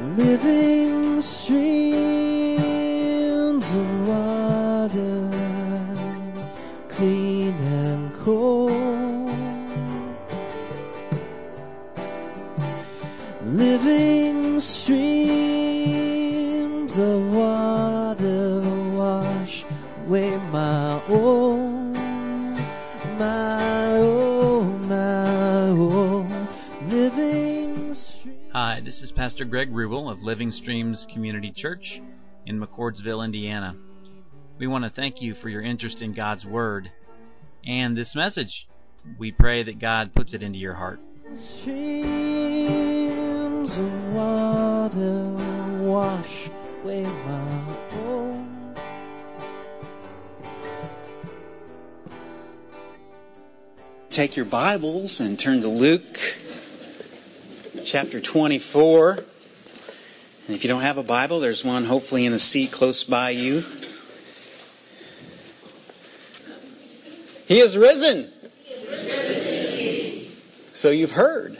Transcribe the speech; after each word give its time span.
living 0.00 0.69
of 30.20 30.24
Living 30.24 30.52
Streams 30.52 31.06
Community 31.06 31.50
Church 31.50 32.02
in 32.46 32.60
McCordsville, 32.60 33.24
Indiana. 33.24 33.74
We 34.58 34.66
want 34.66 34.84
to 34.84 34.90
thank 34.90 35.22
you 35.22 35.34
for 35.34 35.48
your 35.48 35.62
interest 35.62 36.02
in 36.02 36.12
God's 36.12 36.44
Word 36.44 36.90
and 37.64 37.96
this 37.96 38.14
message. 38.14 38.68
We 39.18 39.32
pray 39.32 39.62
that 39.62 39.78
God 39.78 40.14
puts 40.14 40.34
it 40.34 40.42
into 40.42 40.58
your 40.58 40.74
heart. 40.74 41.00
Streams 41.34 41.78
of 43.76 44.14
water 44.14 45.30
wash 45.88 46.50
away 46.82 47.04
my 47.04 47.76
own. 47.92 48.74
Take 54.10 54.36
your 54.36 54.46
Bibles 54.46 55.20
and 55.20 55.38
turn 55.38 55.62
to 55.62 55.68
Luke 55.68 56.18
chapter 57.84 58.20
24. 58.20 59.20
And 60.50 60.56
if 60.56 60.64
you 60.64 60.68
don't 60.68 60.82
have 60.82 60.98
a 60.98 61.04
Bible, 61.04 61.38
there's 61.38 61.64
one 61.64 61.84
hopefully 61.84 62.26
in 62.26 62.32
a 62.32 62.38
seat 62.40 62.72
close 62.72 63.04
by 63.04 63.30
you. 63.30 63.62
He 67.46 67.60
is 67.60 67.76
risen. 67.76 68.28
So 70.72 70.90
you've 70.90 71.12
heard. 71.12 71.56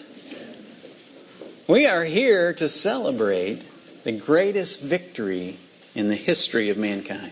We 1.69 1.86
are 1.86 2.02
here 2.02 2.52
to 2.55 2.69
celebrate 2.69 3.62
the 4.02 4.10
greatest 4.10 4.82
victory 4.82 5.56
in 5.94 6.08
the 6.08 6.16
history 6.16 6.70
of 6.70 6.77
mankind. 6.77 7.30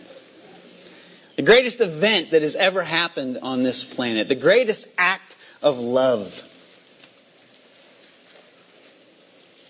The 1.34 1.42
greatest 1.42 1.80
event 1.80 2.30
that 2.30 2.42
has 2.42 2.54
ever 2.54 2.84
happened 2.84 3.36
on 3.42 3.64
this 3.64 3.82
planet. 3.82 4.28
The 4.28 4.36
greatest 4.36 4.86
act 4.96 5.34
of 5.60 5.80
love. 5.80 6.40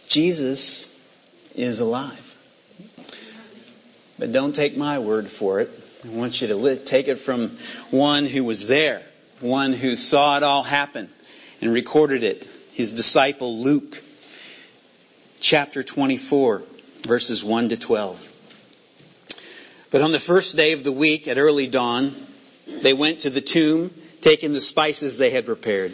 Jesus 0.07 0.98
is 1.59 1.81
alive. 1.81 2.25
But 4.19 4.33
don't 4.33 4.55
take 4.55 4.77
my 4.77 4.99
word 4.99 5.29
for 5.29 5.61
it. 5.61 5.71
I 6.05 6.09
want 6.09 6.41
you 6.41 6.49
to 6.49 6.77
take 6.77 7.09
it 7.09 7.17
from 7.17 7.57
one 7.91 8.27
who 8.27 8.45
was 8.45 8.67
there, 8.69 9.03
one 9.41 9.73
who 9.73 9.97
saw 9.97 10.37
it 10.37 10.43
all 10.43 10.63
happen 10.63 11.09
and 11.61 11.73
recorded 11.73 12.23
it. 12.23 12.49
His 12.73 12.93
disciple 12.93 13.59
Luke, 13.59 14.03
chapter 15.41 15.83
24, 15.83 16.63
verses 17.03 17.43
1 17.45 17.71
to 17.71 17.77
12. 17.77 18.33
But 19.91 20.03
on 20.03 20.13
the 20.13 20.21
first 20.21 20.57
day 20.57 20.73
of 20.73 20.85
the 20.85 20.93
week 20.93 21.27
at 21.27 21.39
early 21.39 21.67
dawn, 21.67 22.13
they 22.83 22.93
went 22.93 23.21
to 23.21 23.31
the 23.31 23.41
tomb, 23.41 23.91
taking 24.21 24.53
the 24.53 24.61
spices 24.61 25.19
they 25.19 25.31
had 25.31 25.47
prepared. 25.47 25.93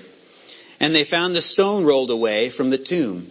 And 0.81 0.95
they 0.95 1.05
found 1.05 1.35
the 1.35 1.41
stone 1.41 1.85
rolled 1.85 2.11
away 2.11 2.51
from 2.51 2.71
the 2.71 2.79
tomb. 2.79 3.31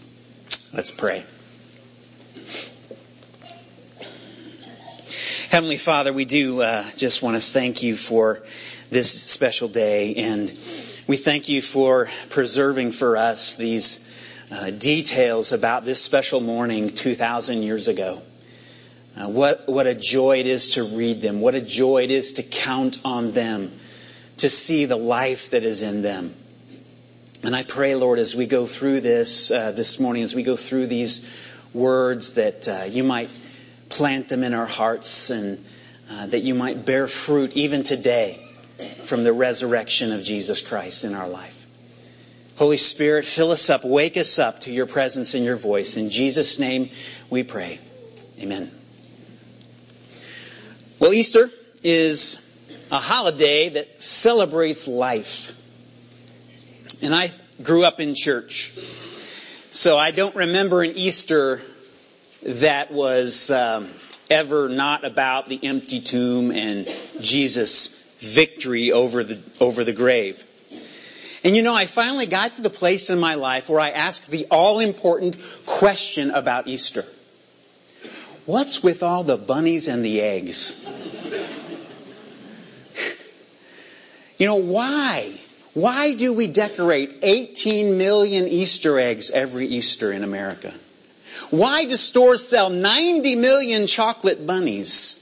Let's 0.73 0.91
pray. 0.91 1.25
Heavenly 5.49 5.75
Father, 5.75 6.13
we 6.13 6.23
do 6.23 6.61
uh, 6.61 6.89
just 6.95 7.21
want 7.21 7.35
to 7.35 7.41
thank 7.41 7.83
you 7.83 7.97
for 7.97 8.41
this 8.89 9.11
special 9.11 9.67
day, 9.67 10.15
and 10.15 10.47
we 11.07 11.17
thank 11.17 11.49
you 11.49 11.61
for 11.61 12.07
preserving 12.29 12.93
for 12.93 13.17
us 13.17 13.55
these 13.55 14.07
uh, 14.49 14.71
details 14.71 15.51
about 15.51 15.83
this 15.83 16.01
special 16.01 16.39
morning 16.39 16.89
2,000 16.91 17.63
years 17.63 17.89
ago. 17.89 18.21
Uh, 19.17 19.27
what, 19.27 19.67
what 19.67 19.87
a 19.87 19.93
joy 19.93 20.39
it 20.39 20.47
is 20.47 20.75
to 20.75 20.83
read 20.85 21.19
them. 21.19 21.41
What 21.41 21.53
a 21.53 21.61
joy 21.61 22.03
it 22.03 22.11
is 22.11 22.33
to 22.35 22.43
count 22.43 22.99
on 23.03 23.33
them, 23.33 23.73
to 24.37 24.47
see 24.47 24.85
the 24.85 24.95
life 24.95 25.49
that 25.49 25.65
is 25.65 25.81
in 25.83 26.01
them. 26.01 26.33
And 27.43 27.55
I 27.55 27.63
pray, 27.63 27.95
Lord, 27.95 28.19
as 28.19 28.35
we 28.35 28.45
go 28.45 28.67
through 28.67 28.99
this 29.01 29.49
uh, 29.49 29.71
this 29.71 29.99
morning, 29.99 30.21
as 30.21 30.35
we 30.35 30.43
go 30.43 30.55
through 30.55 30.85
these 30.85 31.25
words, 31.73 32.35
that 32.35 32.67
uh, 32.67 32.83
you 32.83 33.03
might 33.03 33.33
plant 33.89 34.29
them 34.29 34.43
in 34.43 34.53
our 34.53 34.67
hearts 34.67 35.31
and 35.31 35.63
uh, 36.09 36.27
that 36.27 36.41
you 36.41 36.53
might 36.53 36.85
bear 36.85 37.07
fruit 37.07 37.57
even 37.57 37.81
today 37.81 38.39
from 39.05 39.23
the 39.23 39.33
resurrection 39.33 40.11
of 40.11 40.21
Jesus 40.21 40.61
Christ 40.61 41.03
in 41.03 41.15
our 41.15 41.27
life. 41.27 41.65
Holy 42.57 42.77
Spirit, 42.77 43.25
fill 43.25 43.49
us 43.49 43.71
up, 43.71 43.83
wake 43.83 44.17
us 44.17 44.37
up 44.37 44.59
to 44.61 44.71
your 44.71 44.85
presence 44.85 45.33
and 45.33 45.43
your 45.43 45.55
voice. 45.55 45.97
In 45.97 46.11
Jesus' 46.11 46.59
name 46.59 46.91
we 47.31 47.41
pray. 47.41 47.79
Amen. 48.39 48.71
Well, 50.99 51.11
Easter 51.11 51.49
is 51.81 52.47
a 52.91 52.99
holiday 52.99 53.69
that 53.69 53.99
celebrates 53.99 54.87
life. 54.87 55.57
And 57.01 57.15
I 57.15 57.31
grew 57.63 57.83
up 57.83 57.99
in 57.99 58.13
church. 58.13 58.73
So 59.71 59.97
I 59.97 60.11
don't 60.11 60.35
remember 60.35 60.83
an 60.83 60.95
Easter 60.95 61.61
that 62.43 62.91
was 62.91 63.49
um, 63.49 63.89
ever 64.29 64.69
not 64.69 65.03
about 65.03 65.49
the 65.49 65.59
empty 65.63 65.99
tomb 65.99 66.51
and 66.51 66.87
Jesus' 67.19 67.87
victory 68.19 68.91
over 68.91 69.23
the, 69.23 69.41
over 69.59 69.83
the 69.83 69.93
grave. 69.93 70.45
And 71.43 71.55
you 71.55 71.63
know, 71.63 71.73
I 71.73 71.87
finally 71.87 72.27
got 72.27 72.51
to 72.53 72.61
the 72.61 72.69
place 72.69 73.09
in 73.09 73.19
my 73.19 73.33
life 73.33 73.67
where 73.67 73.79
I 73.79 73.89
asked 73.89 74.29
the 74.29 74.45
all 74.51 74.79
important 74.79 75.37
question 75.65 76.29
about 76.29 76.67
Easter. 76.67 77.03
What's 78.45 78.83
with 78.83 79.01
all 79.01 79.23
the 79.23 79.37
bunnies 79.37 79.87
and 79.87 80.05
the 80.05 80.21
eggs? 80.21 80.75
you 84.37 84.45
know, 84.45 84.55
why? 84.55 85.33
Why 85.73 86.13
do 86.13 86.33
we 86.33 86.47
decorate 86.47 87.19
18 87.21 87.97
million 87.97 88.47
Easter 88.47 88.99
eggs 88.99 89.31
every 89.31 89.67
Easter 89.67 90.11
in 90.11 90.23
America? 90.23 90.73
Why 91.49 91.85
do 91.85 91.95
stores 91.95 92.45
sell 92.45 92.69
90 92.69 93.35
million 93.35 93.87
chocolate 93.87 94.45
bunnies? 94.45 95.17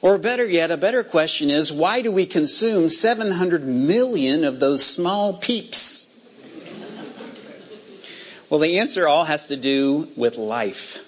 Or 0.00 0.16
better 0.16 0.46
yet, 0.46 0.70
a 0.70 0.76
better 0.76 1.02
question 1.02 1.50
is, 1.50 1.72
why 1.72 2.02
do 2.02 2.12
we 2.12 2.24
consume 2.24 2.88
700 2.88 3.66
million 3.66 4.44
of 4.44 4.58
those 4.58 4.84
small 4.86 5.34
peeps? 5.34 6.06
Well, 8.48 8.60
the 8.60 8.78
answer 8.78 9.06
all 9.06 9.24
has 9.24 9.48
to 9.48 9.56
do 9.56 10.08
with 10.16 10.38
life. 10.38 11.04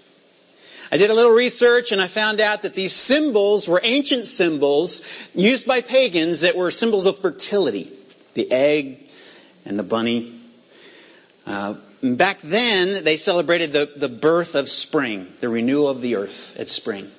I 0.92 0.98
did 0.98 1.08
a 1.08 1.14
little 1.14 1.30
research 1.30 1.92
and 1.92 2.00
I 2.00 2.08
found 2.08 2.40
out 2.40 2.62
that 2.62 2.74
these 2.74 2.92
symbols 2.92 3.68
were 3.68 3.80
ancient 3.82 4.26
symbols 4.26 5.02
used 5.34 5.66
by 5.66 5.80
pagans 5.80 6.40
that 6.40 6.56
were 6.56 6.70
symbols 6.70 7.06
of 7.06 7.18
fertility. 7.18 7.96
The 8.34 8.50
egg 8.50 9.08
and 9.64 9.78
the 9.78 9.82
bunny. 9.82 10.32
Uh, 11.46 11.74
back 12.02 12.40
then, 12.40 13.04
they 13.04 13.16
celebrated 13.16 13.72
the, 13.72 13.90
the 13.96 14.08
birth 14.08 14.54
of 14.54 14.68
spring, 14.68 15.26
the 15.40 15.48
renewal 15.48 15.88
of 15.88 16.00
the 16.00 16.16
earth 16.16 16.56
at 16.58 16.68
spring. 16.68 17.10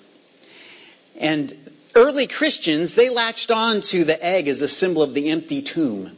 And 1.19 1.55
early 1.95 2.27
Christians, 2.27 2.95
they 2.95 3.09
latched 3.09 3.51
on 3.51 3.81
to 3.81 4.03
the 4.03 4.23
egg 4.23 4.47
as 4.47 4.61
a 4.61 4.67
symbol 4.67 5.03
of 5.03 5.13
the 5.13 5.29
empty 5.29 5.61
tomb 5.61 6.11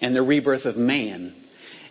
and 0.00 0.14
the 0.14 0.22
rebirth 0.22 0.66
of 0.66 0.76
man 0.76 1.34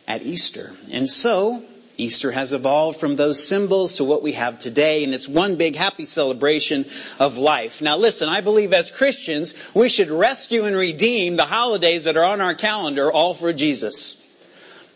at 0.08 0.24
Easter. 0.24 0.72
And 0.92 1.10
so, 1.10 1.64
Easter 1.98 2.32
has 2.32 2.54
evolved 2.54 3.00
from 3.00 3.16
those 3.16 3.46
symbols 3.46 3.98
to 3.98 4.04
what 4.04 4.24
we 4.24 4.34
have 4.34 4.60
today, 4.60 5.04
and 5.04 5.14
it's 5.14 5.28
one 5.28 5.56
big 5.56 5.76
happy 5.76 6.06
celebration 6.06 6.86
of 7.20 7.38
life. 7.38 7.82
Now 7.82 7.98
listen, 7.98 8.30
I 8.30 8.42
believe 8.42 8.74
as 8.74 8.92
Christians, 8.92 9.54
we 9.74 9.90
should 9.90 10.10
rescue 10.10 10.66
and 10.66 10.76
redeem 10.76 11.36
the 11.36 11.46
holidays 11.46 12.06
that 12.06 12.18
are 12.18 12.26
on 12.26 12.42
our 12.42 12.56
calendar 12.56 13.12
all 13.12 13.34
for 13.34 13.54
Jesus. 13.54 14.18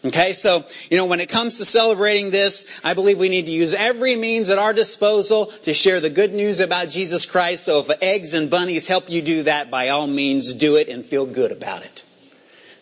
Okay, 0.05 0.33
so, 0.33 0.63
you 0.91 0.97
know, 0.97 1.05
when 1.05 1.19
it 1.19 1.29
comes 1.29 1.57
to 1.57 1.65
celebrating 1.65 2.29
this, 2.29 2.67
I 2.83 2.93
believe 2.93 3.17
we 3.17 3.29
need 3.29 3.47
to 3.47 3.51
use 3.51 3.73
every 3.73 4.15
means 4.15 4.51
at 4.51 4.59
our 4.59 4.71
disposal 4.71 5.47
to 5.63 5.73
share 5.73 5.99
the 5.99 6.11
good 6.11 6.31
news 6.31 6.59
about 6.59 6.89
Jesus 6.89 7.25
Christ. 7.25 7.63
So 7.63 7.79
if 7.79 7.89
eggs 8.03 8.35
and 8.35 8.51
bunnies 8.51 8.85
help 8.85 9.09
you 9.09 9.23
do 9.23 9.43
that, 9.43 9.71
by 9.71 9.89
all 9.89 10.05
means 10.05 10.53
do 10.53 10.75
it 10.75 10.89
and 10.89 11.03
feel 11.03 11.25
good 11.25 11.51
about 11.51 11.83
it. 11.83 12.05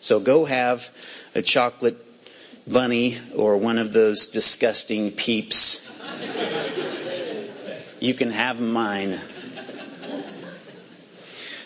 So 0.00 0.20
go 0.20 0.44
have 0.44 0.90
a 1.34 1.40
chocolate 1.40 2.03
bunny 2.66 3.16
or 3.36 3.56
one 3.56 3.78
of 3.78 3.92
those 3.92 4.28
disgusting 4.28 5.12
peeps. 5.12 5.86
you 8.00 8.14
can 8.14 8.30
have 8.30 8.60
mine. 8.60 9.18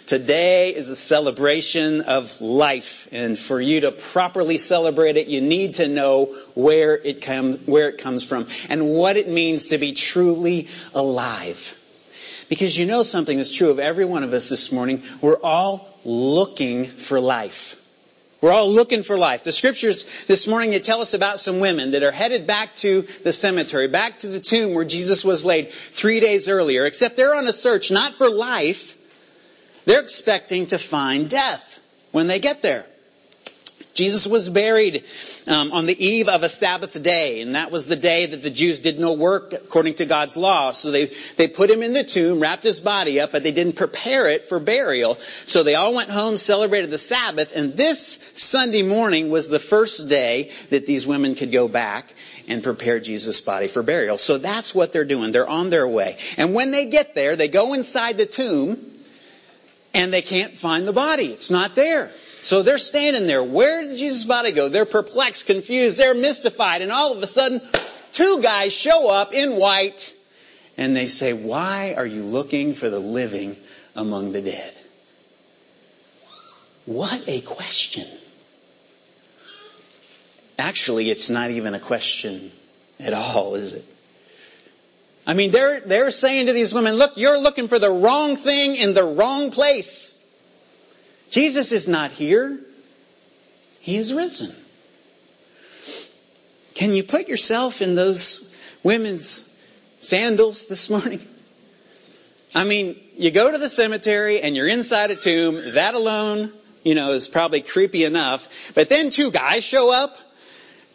Today 0.06 0.74
is 0.74 0.88
a 0.88 0.96
celebration 0.96 2.00
of 2.00 2.40
life, 2.40 3.08
and 3.12 3.38
for 3.38 3.60
you 3.60 3.82
to 3.82 3.92
properly 3.92 4.56
celebrate 4.56 5.18
it, 5.18 5.26
you 5.26 5.42
need 5.42 5.74
to 5.74 5.86
know 5.86 6.34
where 6.54 6.96
it 6.96 7.20
comes, 7.20 7.66
where 7.66 7.90
it 7.90 7.98
comes 7.98 8.24
from 8.26 8.46
and 8.70 8.88
what 8.88 9.18
it 9.18 9.28
means 9.28 9.66
to 9.66 9.76
be 9.76 9.92
truly 9.92 10.68
alive. 10.94 11.78
Because 12.48 12.78
you 12.78 12.86
know 12.86 13.02
something 13.02 13.36
that's 13.36 13.54
true 13.54 13.68
of 13.68 13.78
every 13.78 14.06
one 14.06 14.22
of 14.22 14.32
us 14.32 14.48
this 14.48 14.72
morning. 14.72 15.02
We're 15.20 15.42
all 15.42 15.86
looking 16.06 16.86
for 16.86 17.20
life. 17.20 17.68
We're 18.40 18.52
all 18.52 18.70
looking 18.70 19.02
for 19.02 19.19
life. 19.19 19.43
The 19.43 19.52
scriptures 19.52 20.05
this 20.26 20.46
morning 20.46 20.70
they 20.70 20.79
tell 20.79 21.00
us 21.00 21.12
about 21.12 21.40
some 21.40 21.58
women 21.58 21.90
that 21.90 22.05
are 22.05 22.12
headed 22.12 22.46
back 22.46 22.76
to 22.76 23.02
the 23.25 23.32
cemetery, 23.32 23.88
back 23.88 24.20
to 24.20 24.29
the 24.29 24.38
tomb 24.38 24.75
where 24.75 24.85
Jesus 24.85 25.25
was 25.25 25.44
laid 25.44 25.73
three 25.73 26.20
days 26.20 26.49
earlier, 26.49 26.87
except 26.87 27.17
they're 27.17 27.35
on 27.35 27.49
a 27.49 27.52
search 27.52 27.90
not 27.90 28.14
for 28.14 28.31
life, 28.31 28.96
they're 29.87 30.02
expecting 30.02 30.67
to 30.67 30.79
find 30.79 31.29
death 31.29 31.81
when 32.12 32.29
they 32.29 32.38
get 32.38 32.62
there. 32.62 32.87
Jesus 33.94 34.29
was 34.29 34.49
buried 34.49 35.05
um, 35.48 35.72
on 35.72 35.86
the 35.86 36.06
eve 36.06 36.28
of 36.28 36.42
a 36.42 36.48
Sabbath 36.48 37.00
day, 37.02 37.40
and 37.40 37.54
that 37.54 37.70
was 37.70 37.86
the 37.86 37.96
day 37.96 38.26
that 38.26 38.42
the 38.42 38.50
Jews 38.50 38.80
did 38.80 38.98
no 38.98 39.14
work 39.14 39.52
according 39.52 39.94
to 39.94 40.06
God's 40.06 40.36
law. 40.36 40.72
So 40.72 40.90
they, 40.90 41.06
they 41.36 41.48
put 41.48 41.70
him 41.70 41.82
in 41.82 41.92
the 41.92 42.04
tomb, 42.04 42.40
wrapped 42.40 42.64
his 42.64 42.80
body 42.80 43.20
up, 43.20 43.32
but 43.32 43.42
they 43.42 43.52
didn't 43.52 43.76
prepare 43.76 44.28
it 44.28 44.44
for 44.44 44.60
burial. 44.60 45.16
So 45.46 45.62
they 45.62 45.74
all 45.74 45.94
went 45.94 46.10
home, 46.10 46.36
celebrated 46.36 46.90
the 46.90 46.98
Sabbath, 46.98 47.56
and 47.56 47.76
this 47.76 48.20
Sunday 48.34 48.82
morning 48.82 49.30
was 49.30 49.48
the 49.48 49.58
first 49.58 50.08
day 50.08 50.50
that 50.70 50.86
these 50.86 51.06
women 51.06 51.34
could 51.34 51.52
go 51.52 51.68
back 51.68 52.12
and 52.46 52.62
prepare 52.62 52.98
Jesus' 53.00 53.40
body 53.40 53.68
for 53.68 53.82
burial. 53.82 54.16
So 54.16 54.38
that's 54.38 54.74
what 54.74 54.92
they're 54.92 55.04
doing. 55.04 55.32
They're 55.32 55.48
on 55.48 55.70
their 55.70 55.86
way. 55.86 56.16
And 56.36 56.54
when 56.54 56.70
they 56.70 56.86
get 56.86 57.14
there, 57.14 57.36
they 57.36 57.48
go 57.48 57.74
inside 57.74 58.16
the 58.16 58.26
tomb, 58.26 58.92
and 59.94 60.12
they 60.12 60.22
can't 60.22 60.54
find 60.54 60.86
the 60.86 60.92
body. 60.92 61.26
It's 61.26 61.50
not 61.50 61.74
there. 61.74 62.10
So 62.40 62.62
they're 62.62 62.79
standing 62.79 63.26
there. 63.26 63.43
Where 63.43 63.87
did 63.87 63.96
Jesus' 63.99 64.25
body 64.25 64.52
go? 64.52 64.69
They're 64.69 64.87
perplexed, 64.87 65.46
confused, 65.46 65.99
they're 65.99 66.14
mystified, 66.14 66.82
and 66.82 66.93
all 66.93 67.12
of 67.12 67.23
a 67.23 67.26
sudden, 67.26 67.61
two 68.12 68.40
guys 68.43 68.73
show 68.73 69.11
up 69.11 69.32
in 69.32 69.56
white 69.56 70.14
and 70.76 70.94
they 70.94 71.06
say, 71.06 71.32
Why 71.32 71.94
are 71.96 72.06
you 72.06 72.23
looking 72.23 72.75
for 72.75 72.88
the 72.88 73.00
living 73.00 73.56
among 73.96 74.32
the 74.32 74.40
dead? 74.40 74.75
What 76.87 77.23
a 77.26 77.40
question. 77.43 78.06
Actually, 80.58 81.11
it's 81.11 81.29
not 81.29 81.50
even 81.50 81.75
a 81.75 81.81
question 81.81 82.50
at 82.99 83.12
all, 83.12 83.56
is 83.56 83.73
it? 83.73 83.84
I 85.26 85.34
mean, 85.34 85.50
they're, 85.50 85.81
they're 85.81 86.11
saying 86.11 86.46
to 86.46 86.52
these 86.52 86.73
women, 86.73 86.94
look, 86.94 87.17
you're 87.17 87.38
looking 87.38 87.69
for 87.69 87.79
the 87.79 87.91
wrong 87.91 88.37
thing 88.37 88.76
in 88.76 88.94
the 88.94 89.05
wrong 89.05 89.50
place. 89.50 90.18
Jesus 91.30 91.72
is 91.72 91.88
not 91.88 92.10
here. 92.10 92.58
He 93.80 93.96
is 93.96 94.12
risen. 94.12 94.54
Can 96.75 96.94
you 96.94 97.02
put 97.02 97.28
yourself 97.28 97.82
in 97.82 97.94
those 97.94 98.54
women's 98.82 99.44
sandals 99.98 100.66
this 100.66 100.88
morning? 100.90 101.26
I 102.54 102.64
mean, 102.64 102.96
you 103.16 103.30
go 103.30 103.50
to 103.50 103.58
the 103.58 103.69
cemetery 103.69 104.40
and 104.40 104.56
you're 104.56 104.69
inside 104.69 105.10
a 105.10 105.16
tomb. 105.16 105.75
That 105.75 105.94
alone, 105.94 106.52
you 106.84 106.94
know, 106.94 107.12
is 107.12 107.28
probably 107.28 107.62
creepy 107.62 108.04
enough. 108.04 108.72
But 108.74 108.88
then 108.88 109.10
two 109.10 109.31
guys 109.31 109.64
show 109.64 109.92
up. 109.92 110.16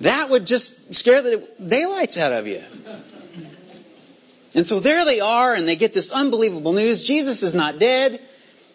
That 0.01 0.29
would 0.29 0.47
just 0.47 0.95
scare 0.95 1.21
the 1.21 1.47
daylights 1.65 2.17
out 2.17 2.33
of 2.33 2.47
you. 2.47 2.61
And 4.55 4.65
so 4.65 4.79
there 4.79 5.03
they 5.05 5.19
are, 5.19 5.53
and 5.53 5.67
they 5.67 5.75
get 5.75 5.93
this 5.93 6.11
unbelievable 6.11 6.73
news. 6.73 7.05
Jesus 7.05 7.43
is 7.43 7.53
not 7.53 7.79
dead. 7.79 8.21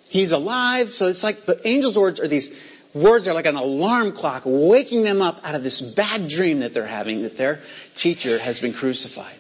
He's 0.09 0.33
alive. 0.33 0.91
So 0.91 1.07
it's 1.07 1.23
like 1.23 1.45
the 1.45 1.61
angel's 1.67 1.99
words 1.99 2.21
are 2.21 2.29
these 2.29 2.59
words 2.95 3.29
are 3.29 3.35
like 3.35 3.47
an 3.47 3.57
alarm 3.57 4.13
clock 4.13 4.43
waking 4.47 5.05
them 5.05 5.23
up 5.23 5.41
out 5.45 5.55
of 5.55 5.63
this 5.63 5.81
bad 5.81 6.29
dream 6.29 6.61
that 6.61 6.75
they're 6.75 6.87
having 6.87 7.23
that 7.23 7.37
their 7.37 7.61
teacher 7.95 8.39
has 8.39 8.61
been 8.61 8.73
crucified. 8.73 9.35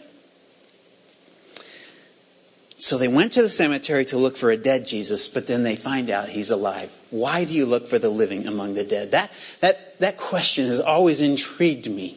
So 2.81 2.97
they 2.97 3.09
went 3.09 3.33
to 3.33 3.43
the 3.43 3.49
cemetery 3.49 4.05
to 4.07 4.19
look 4.19 4.37
for 4.37 4.51
a 4.51 4.57
dead 4.57 4.87
Jesus, 4.87 5.27
but 5.27 5.49
then 5.49 5.65
they 5.65 5.75
find 5.75 6.11
out 6.11 6.29
he's 6.29 6.51
alive. 6.51 6.95
Why 7.11 7.45
do 7.45 7.55
you 7.55 7.67
look 7.67 7.89
for 7.89 7.99
the 7.99 8.09
living 8.09 8.47
among 8.47 8.75
the 8.75 8.85
dead? 8.85 9.11
That, 9.11 9.33
that, 9.61 9.99
that 9.99 10.17
question 10.17 10.69
has 10.69 10.79
always 10.79 11.21
intrigued 11.21 11.91
me. 11.91 12.17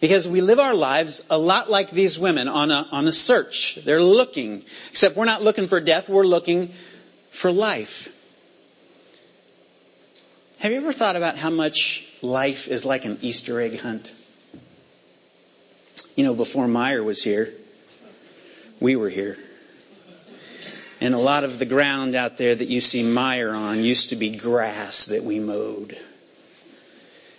Because 0.00 0.28
we 0.28 0.40
live 0.40 0.60
our 0.60 0.74
lives 0.74 1.24
a 1.30 1.38
lot 1.38 1.68
like 1.68 1.90
these 1.90 2.16
women 2.16 2.46
on 2.46 2.70
a, 2.70 2.86
on 2.92 3.08
a 3.08 3.12
search. 3.12 3.76
They're 3.84 4.02
looking, 4.02 4.58
except 4.90 5.16
we're 5.16 5.24
not 5.24 5.42
looking 5.42 5.66
for 5.66 5.80
death, 5.80 6.08
we're 6.08 6.26
looking 6.26 6.72
for 7.42 7.50
life. 7.50 8.08
Have 10.60 10.70
you 10.70 10.78
ever 10.78 10.92
thought 10.92 11.16
about 11.16 11.36
how 11.36 11.50
much 11.50 12.08
life 12.22 12.68
is 12.68 12.84
like 12.84 13.04
an 13.04 13.18
Easter 13.20 13.60
egg 13.60 13.80
hunt? 13.80 14.14
You 16.14 16.22
know, 16.22 16.36
before 16.36 16.68
Meijer 16.68 17.04
was 17.04 17.20
here, 17.20 17.52
we 18.78 18.94
were 18.94 19.08
here. 19.08 19.36
And 21.00 21.14
a 21.14 21.18
lot 21.18 21.42
of 21.42 21.58
the 21.58 21.66
ground 21.66 22.14
out 22.14 22.38
there 22.38 22.54
that 22.54 22.68
you 22.68 22.80
see 22.80 23.02
Meijer 23.02 23.52
on 23.52 23.82
used 23.82 24.10
to 24.10 24.16
be 24.16 24.30
grass 24.30 25.06
that 25.06 25.24
we 25.24 25.40
mowed. 25.40 25.98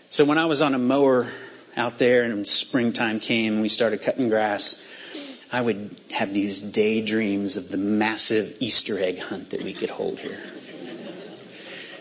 So 0.10 0.26
when 0.26 0.38
I 0.38 0.48
was 0.48 0.62
on 0.62 0.74
a 0.74 0.80
mower 0.80 1.30
out 1.78 1.98
there 1.98 2.24
and 2.24 2.46
springtime 2.46 3.22
came 3.22 3.54
and 3.54 3.62
we 3.62 3.70
started 3.70 4.02
cutting 4.02 4.28
grass, 4.28 4.86
I 5.54 5.62
would 5.62 5.96
have 6.12 6.34
these 6.34 6.62
daydreams 6.62 7.58
of 7.58 7.70
the 7.70 7.78
massive 7.78 8.58
Easter 8.60 8.98
egg 8.98 9.20
hunt 9.20 9.52
that 9.52 9.62
we 9.62 9.74
could 9.74 9.92
hold 9.92 10.20
here. 10.20 10.36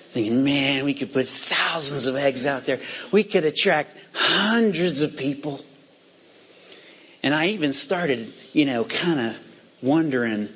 Thinking, 0.08 0.42
man, 0.42 0.86
we 0.86 0.94
could 0.94 1.12
put 1.12 1.28
thousands 1.28 2.06
of 2.06 2.16
eggs 2.16 2.46
out 2.46 2.64
there. 2.64 2.80
We 3.12 3.24
could 3.24 3.44
attract 3.44 3.94
hundreds 4.14 5.02
of 5.02 5.18
people. 5.18 5.60
And 7.22 7.34
I 7.34 7.48
even 7.48 7.74
started, 7.74 8.32
you 8.54 8.64
know, 8.64 8.84
kind 8.84 9.20
of 9.20 9.38
wondering 9.82 10.48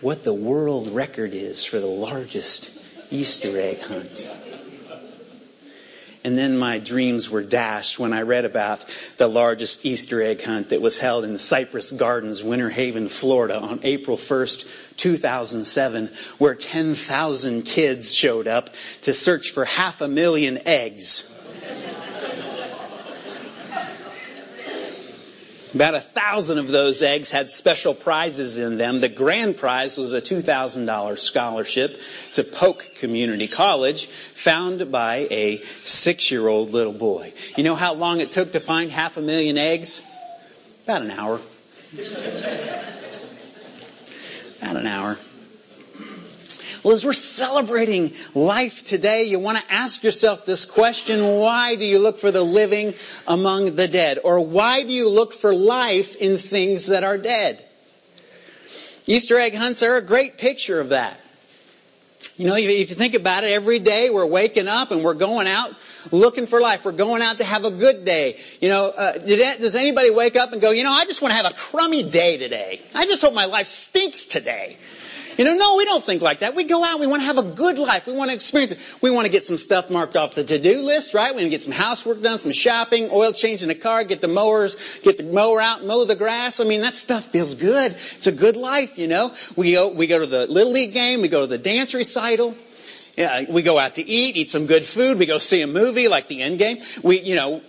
what 0.00 0.22
the 0.22 0.32
world 0.32 0.94
record 0.94 1.32
is 1.32 1.64
for 1.64 1.80
the 1.80 1.86
largest 1.86 2.80
Easter 3.10 3.60
egg 3.60 3.80
hunt. 3.80 4.49
And 6.22 6.36
then 6.36 6.58
my 6.58 6.78
dreams 6.78 7.30
were 7.30 7.42
dashed 7.42 7.98
when 7.98 8.12
I 8.12 8.22
read 8.22 8.44
about 8.44 8.84
the 9.16 9.26
largest 9.26 9.86
Easter 9.86 10.22
egg 10.22 10.42
hunt 10.42 10.68
that 10.68 10.82
was 10.82 10.98
held 10.98 11.24
in 11.24 11.38
Cypress 11.38 11.92
Gardens, 11.92 12.42
Winter 12.42 12.68
Haven, 12.68 13.08
Florida 13.08 13.58
on 13.58 13.80
April 13.84 14.18
1st, 14.18 14.96
2007, 14.96 16.10
where 16.36 16.54
10,000 16.54 17.62
kids 17.62 18.14
showed 18.14 18.48
up 18.48 18.70
to 19.02 19.14
search 19.14 19.52
for 19.52 19.64
half 19.64 20.02
a 20.02 20.08
million 20.08 20.58
eggs. 20.66 21.30
About 25.74 25.94
a 25.94 26.00
thousand 26.00 26.58
of 26.58 26.66
those 26.68 27.00
eggs 27.00 27.30
had 27.30 27.48
special 27.48 27.94
prizes 27.94 28.58
in 28.58 28.76
them. 28.76 29.00
The 29.00 29.08
grand 29.08 29.56
prize 29.56 29.96
was 29.98 30.12
a 30.12 30.20
$2,000 30.20 31.16
scholarship 31.18 32.00
to 32.32 32.42
Polk 32.42 32.84
Community 32.98 33.46
College, 33.46 34.06
found 34.06 34.90
by 34.90 35.28
a 35.30 35.58
six-year-old 35.58 36.72
little 36.72 36.92
boy. 36.92 37.32
You 37.56 37.62
know 37.62 37.76
how 37.76 37.94
long 37.94 38.20
it 38.20 38.32
took 38.32 38.52
to 38.52 38.60
find 38.60 38.90
half 38.90 39.16
a 39.16 39.22
million 39.22 39.58
eggs? 39.58 40.02
About 40.84 41.02
an 41.02 41.12
hour. 41.12 41.40
About 44.60 44.76
an 44.76 44.86
hour. 44.88 45.16
Well, 46.82 46.94
as 46.94 47.04
we're 47.04 47.12
celebrating 47.12 48.14
life 48.34 48.86
today, 48.86 49.24
you 49.24 49.38
want 49.38 49.58
to 49.58 49.72
ask 49.72 50.02
yourself 50.02 50.46
this 50.46 50.64
question, 50.64 51.22
why 51.22 51.76
do 51.76 51.84
you 51.84 51.98
look 51.98 52.18
for 52.18 52.30
the 52.30 52.42
living 52.42 52.94
among 53.26 53.76
the 53.76 53.86
dead? 53.86 54.18
Or 54.24 54.40
why 54.40 54.82
do 54.82 54.92
you 54.92 55.10
look 55.10 55.34
for 55.34 55.54
life 55.54 56.16
in 56.16 56.38
things 56.38 56.86
that 56.86 57.04
are 57.04 57.18
dead? 57.18 57.62
Easter 59.06 59.38
egg 59.38 59.54
hunts 59.54 59.82
are 59.82 59.96
a 59.96 60.02
great 60.02 60.38
picture 60.38 60.80
of 60.80 60.90
that. 60.90 61.20
You 62.36 62.46
know, 62.46 62.56
if 62.56 62.90
you 62.90 62.96
think 62.96 63.14
about 63.14 63.44
it, 63.44 63.50
every 63.50 63.78
day 63.78 64.08
we're 64.08 64.26
waking 64.26 64.68
up 64.68 64.90
and 64.90 65.02
we're 65.02 65.14
going 65.14 65.46
out 65.46 65.74
looking 66.12 66.46
for 66.46 66.60
life. 66.60 66.84
We're 66.84 66.92
going 66.92 67.20
out 67.20 67.38
to 67.38 67.44
have 67.44 67.64
a 67.64 67.70
good 67.70 68.04
day. 68.04 68.38
You 68.60 68.70
know, 68.70 68.86
uh, 68.86 69.18
does 69.18 69.76
anybody 69.76 70.10
wake 70.10 70.36
up 70.36 70.52
and 70.52 70.60
go, 70.62 70.70
you 70.70 70.84
know, 70.84 70.92
I 70.92 71.04
just 71.04 71.20
want 71.20 71.32
to 71.32 71.36
have 71.36 71.50
a 71.50 71.54
crummy 71.54 72.02
day 72.02 72.38
today. 72.38 72.80
I 72.94 73.04
just 73.04 73.20
hope 73.20 73.34
my 73.34 73.46
life 73.46 73.66
stinks 73.66 74.26
today. 74.26 74.76
You 75.40 75.46
know, 75.46 75.54
no, 75.54 75.76
we 75.78 75.86
don't 75.86 76.04
think 76.04 76.20
like 76.20 76.40
that. 76.40 76.54
We 76.54 76.64
go 76.64 76.84
out, 76.84 77.00
we 77.00 77.06
want 77.06 77.22
to 77.22 77.26
have 77.26 77.38
a 77.38 77.42
good 77.42 77.78
life. 77.78 78.06
We 78.06 78.12
want 78.12 78.28
to 78.28 78.34
experience 78.34 78.72
it. 78.72 78.78
We 79.00 79.10
want 79.10 79.24
to 79.24 79.32
get 79.32 79.42
some 79.42 79.56
stuff 79.56 79.88
marked 79.88 80.14
off 80.14 80.34
the 80.34 80.44
to-do 80.44 80.82
list, 80.82 81.14
right? 81.14 81.34
We 81.34 81.40
want 81.40 81.46
to 81.46 81.48
get 81.48 81.62
some 81.62 81.72
housework 81.72 82.20
done, 82.20 82.36
some 82.36 82.52
shopping, 82.52 83.08
oil 83.10 83.32
change 83.32 83.62
in 83.62 83.68
the 83.68 83.74
car, 83.74 84.04
get 84.04 84.20
the 84.20 84.28
mowers, 84.28 84.76
get 85.00 85.16
the 85.16 85.22
mower 85.22 85.58
out, 85.58 85.82
mow 85.82 86.04
the 86.04 86.14
grass. 86.14 86.60
I 86.60 86.64
mean, 86.64 86.82
that 86.82 86.94
stuff 86.94 87.24
feels 87.24 87.54
good. 87.54 87.92
It's 88.16 88.26
a 88.26 88.32
good 88.32 88.58
life, 88.58 88.98
you 88.98 89.06
know. 89.06 89.32
We 89.56 89.72
go, 89.72 89.94
we 89.94 90.08
go 90.08 90.18
to 90.18 90.26
the 90.26 90.46
Little 90.46 90.74
League 90.74 90.92
game, 90.92 91.22
we 91.22 91.28
go 91.28 91.40
to 91.40 91.46
the 91.46 91.56
dance 91.56 91.94
recital. 91.94 92.54
Yeah, 93.16 93.50
we 93.50 93.62
go 93.62 93.78
out 93.78 93.94
to 93.94 94.06
eat, 94.06 94.36
eat 94.36 94.50
some 94.50 94.66
good 94.66 94.84
food. 94.84 95.18
We 95.18 95.24
go 95.24 95.38
see 95.38 95.62
a 95.62 95.66
movie 95.66 96.08
like 96.08 96.28
the 96.28 96.40
Endgame. 96.40 97.02
We, 97.02 97.18
you 97.18 97.36
know, 97.36 97.62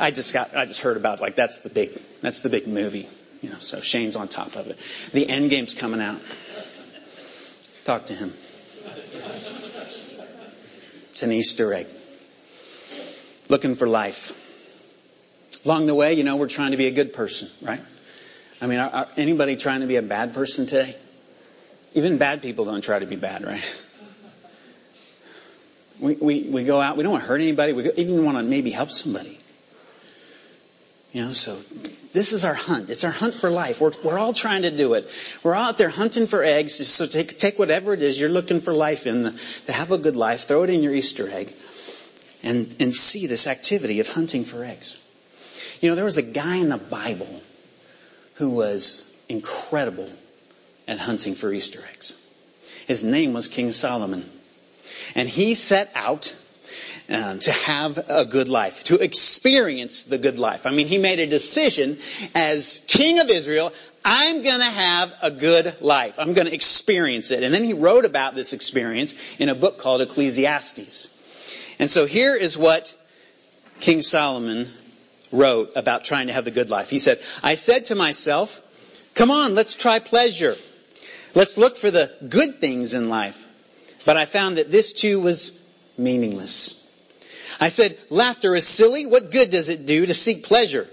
I 0.00 0.10
just 0.10 0.32
got, 0.32 0.56
I 0.56 0.64
just 0.64 0.80
heard 0.80 0.96
about 0.96 1.20
like 1.20 1.34
that's 1.34 1.60
the 1.60 1.68
big, 1.68 1.90
that's 2.22 2.40
the 2.40 2.48
big 2.48 2.66
movie. 2.66 3.10
You 3.42 3.50
know, 3.50 3.58
so 3.58 3.80
Shane's 3.80 4.16
on 4.16 4.28
top 4.28 4.56
of 4.56 4.68
it. 4.68 4.78
The 5.12 5.26
Endgame's 5.26 5.74
coming 5.74 6.00
out. 6.00 6.20
Talk 7.84 8.06
to 8.06 8.14
him. 8.14 8.32
It's 11.10 11.22
an 11.22 11.32
Easter 11.32 11.72
egg. 11.74 11.86
Looking 13.48 13.74
for 13.74 13.86
life. 13.86 14.36
Along 15.64 15.86
the 15.86 15.94
way, 15.94 16.14
you 16.14 16.24
know, 16.24 16.36
we're 16.36 16.48
trying 16.48 16.70
to 16.70 16.76
be 16.76 16.86
a 16.86 16.90
good 16.90 17.12
person, 17.12 17.48
right? 17.62 17.80
I 18.62 18.66
mean, 18.66 18.78
are, 18.78 18.90
are 18.90 19.08
anybody 19.16 19.56
trying 19.56 19.80
to 19.80 19.86
be 19.86 19.96
a 19.96 20.02
bad 20.02 20.34
person 20.34 20.66
today? 20.66 20.96
Even 21.94 22.18
bad 22.18 22.42
people 22.42 22.64
don't 22.64 22.82
try 22.82 22.98
to 22.98 23.06
be 23.06 23.16
bad, 23.16 23.44
right? 23.44 23.82
We, 25.98 26.14
we, 26.14 26.42
we 26.44 26.64
go 26.64 26.80
out, 26.80 26.96
we 26.96 27.02
don't 27.02 27.12
want 27.12 27.24
to 27.24 27.28
hurt 27.28 27.40
anybody, 27.40 27.72
we 27.72 27.90
even 27.92 28.24
want 28.24 28.38
to 28.38 28.42
maybe 28.42 28.70
help 28.70 28.90
somebody. 28.90 29.38
You 31.12 31.24
know, 31.24 31.32
so 31.32 31.56
this 32.12 32.32
is 32.32 32.44
our 32.44 32.54
hunt. 32.54 32.88
It's 32.88 33.02
our 33.02 33.10
hunt 33.10 33.34
for 33.34 33.50
life. 33.50 33.80
We're, 33.80 33.90
we're 34.04 34.18
all 34.18 34.32
trying 34.32 34.62
to 34.62 34.70
do 34.70 34.94
it. 34.94 35.10
We're 35.42 35.56
out 35.56 35.76
there 35.76 35.88
hunting 35.88 36.26
for 36.26 36.44
eggs. 36.44 36.86
So 36.86 37.06
take, 37.06 37.36
take 37.36 37.58
whatever 37.58 37.92
it 37.94 38.02
is 38.02 38.20
you're 38.20 38.28
looking 38.28 38.60
for 38.60 38.72
life 38.72 39.08
in, 39.08 39.22
the, 39.22 39.30
to 39.66 39.72
have 39.72 39.90
a 39.90 39.98
good 39.98 40.14
life, 40.14 40.42
throw 40.42 40.62
it 40.62 40.70
in 40.70 40.84
your 40.84 40.94
Easter 40.94 41.28
egg, 41.28 41.52
and, 42.44 42.74
and 42.78 42.94
see 42.94 43.26
this 43.26 43.48
activity 43.48 43.98
of 43.98 44.08
hunting 44.08 44.44
for 44.44 44.64
eggs. 44.64 45.04
You 45.80 45.90
know, 45.90 45.96
there 45.96 46.04
was 46.04 46.16
a 46.16 46.22
guy 46.22 46.56
in 46.56 46.68
the 46.68 46.78
Bible 46.78 47.40
who 48.34 48.50
was 48.50 49.12
incredible 49.28 50.08
at 50.86 50.98
hunting 50.98 51.34
for 51.34 51.52
Easter 51.52 51.80
eggs. 51.92 52.16
His 52.86 53.02
name 53.02 53.32
was 53.32 53.48
King 53.48 53.72
Solomon. 53.72 54.24
And 55.14 55.28
he 55.28 55.54
set 55.54 55.90
out 55.94 56.34
um, 57.08 57.38
to 57.40 57.52
have 57.52 57.98
a 58.08 58.24
good 58.24 58.48
life, 58.48 58.84
to 58.84 59.02
experience 59.02 60.04
the 60.04 60.18
good 60.18 60.38
life. 60.38 60.66
I 60.66 60.70
mean, 60.70 60.86
he 60.86 60.98
made 60.98 61.18
a 61.18 61.26
decision 61.26 61.98
as 62.34 62.84
king 62.86 63.18
of 63.20 63.28
Israel, 63.28 63.72
I'm 64.04 64.42
going 64.42 64.60
to 64.60 64.64
have 64.64 65.14
a 65.22 65.30
good 65.30 65.80
life. 65.80 66.18
I'm 66.18 66.32
going 66.32 66.46
to 66.46 66.54
experience 66.54 67.30
it. 67.32 67.42
And 67.42 67.52
then 67.52 67.64
he 67.64 67.74
wrote 67.74 68.04
about 68.04 68.34
this 68.34 68.52
experience 68.52 69.14
in 69.38 69.48
a 69.48 69.54
book 69.54 69.78
called 69.78 70.00
Ecclesiastes. 70.00 71.16
And 71.78 71.90
so 71.90 72.06
here 72.06 72.34
is 72.34 72.56
what 72.56 72.96
King 73.80 74.02
Solomon 74.02 74.68
wrote 75.32 75.72
about 75.76 76.04
trying 76.04 76.28
to 76.28 76.32
have 76.32 76.44
the 76.44 76.50
good 76.50 76.70
life. 76.70 76.90
He 76.90 76.98
said, 76.98 77.20
I 77.42 77.54
said 77.54 77.86
to 77.86 77.94
myself, 77.94 78.60
come 79.14 79.30
on, 79.30 79.54
let's 79.54 79.74
try 79.74 79.98
pleasure. 79.98 80.56
Let's 81.34 81.58
look 81.58 81.76
for 81.76 81.90
the 81.90 82.12
good 82.26 82.56
things 82.56 82.94
in 82.94 83.08
life. 83.08 83.46
But 84.04 84.16
I 84.16 84.24
found 84.24 84.56
that 84.56 84.70
this 84.70 84.92
too 84.92 85.20
was 85.20 85.59
meaningless. 86.00 86.86
I 87.60 87.68
said, 87.68 87.98
laughter 88.08 88.56
is 88.56 88.66
silly. 88.66 89.06
What 89.06 89.30
good 89.30 89.50
does 89.50 89.68
it 89.68 89.86
do 89.86 90.06
to 90.06 90.14
seek 90.14 90.44
pleasure? 90.44 90.88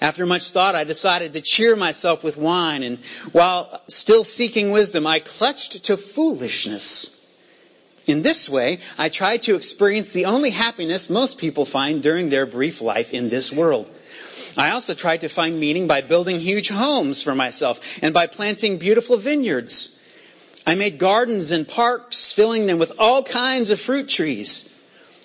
After 0.00 0.24
much 0.24 0.50
thought, 0.50 0.74
I 0.74 0.84
decided 0.84 1.34
to 1.34 1.42
cheer 1.42 1.76
myself 1.76 2.24
with 2.24 2.38
wine, 2.38 2.82
and 2.82 2.98
while 3.32 3.82
still 3.86 4.24
seeking 4.24 4.70
wisdom, 4.70 5.06
I 5.06 5.20
clutched 5.20 5.84
to 5.84 5.96
foolishness. 5.98 7.16
In 8.06 8.22
this 8.22 8.48
way, 8.48 8.78
I 8.96 9.10
tried 9.10 9.42
to 9.42 9.56
experience 9.56 10.10
the 10.10 10.24
only 10.24 10.50
happiness 10.50 11.10
most 11.10 11.38
people 11.38 11.66
find 11.66 12.02
during 12.02 12.30
their 12.30 12.46
brief 12.46 12.80
life 12.80 13.12
in 13.12 13.28
this 13.28 13.52
world. 13.52 13.90
I 14.56 14.70
also 14.70 14.94
tried 14.94 15.20
to 15.20 15.28
find 15.28 15.60
meaning 15.60 15.86
by 15.86 16.00
building 16.00 16.40
huge 16.40 16.70
homes 16.70 17.22
for 17.22 17.34
myself 17.34 18.02
and 18.02 18.14
by 18.14 18.26
planting 18.26 18.78
beautiful 18.78 19.18
vineyards. 19.18 19.99
I 20.70 20.76
made 20.76 20.98
gardens 20.98 21.50
and 21.50 21.66
parks, 21.66 22.32
filling 22.32 22.66
them 22.66 22.78
with 22.78 23.00
all 23.00 23.24
kinds 23.24 23.70
of 23.70 23.80
fruit 23.80 24.08
trees. 24.08 24.72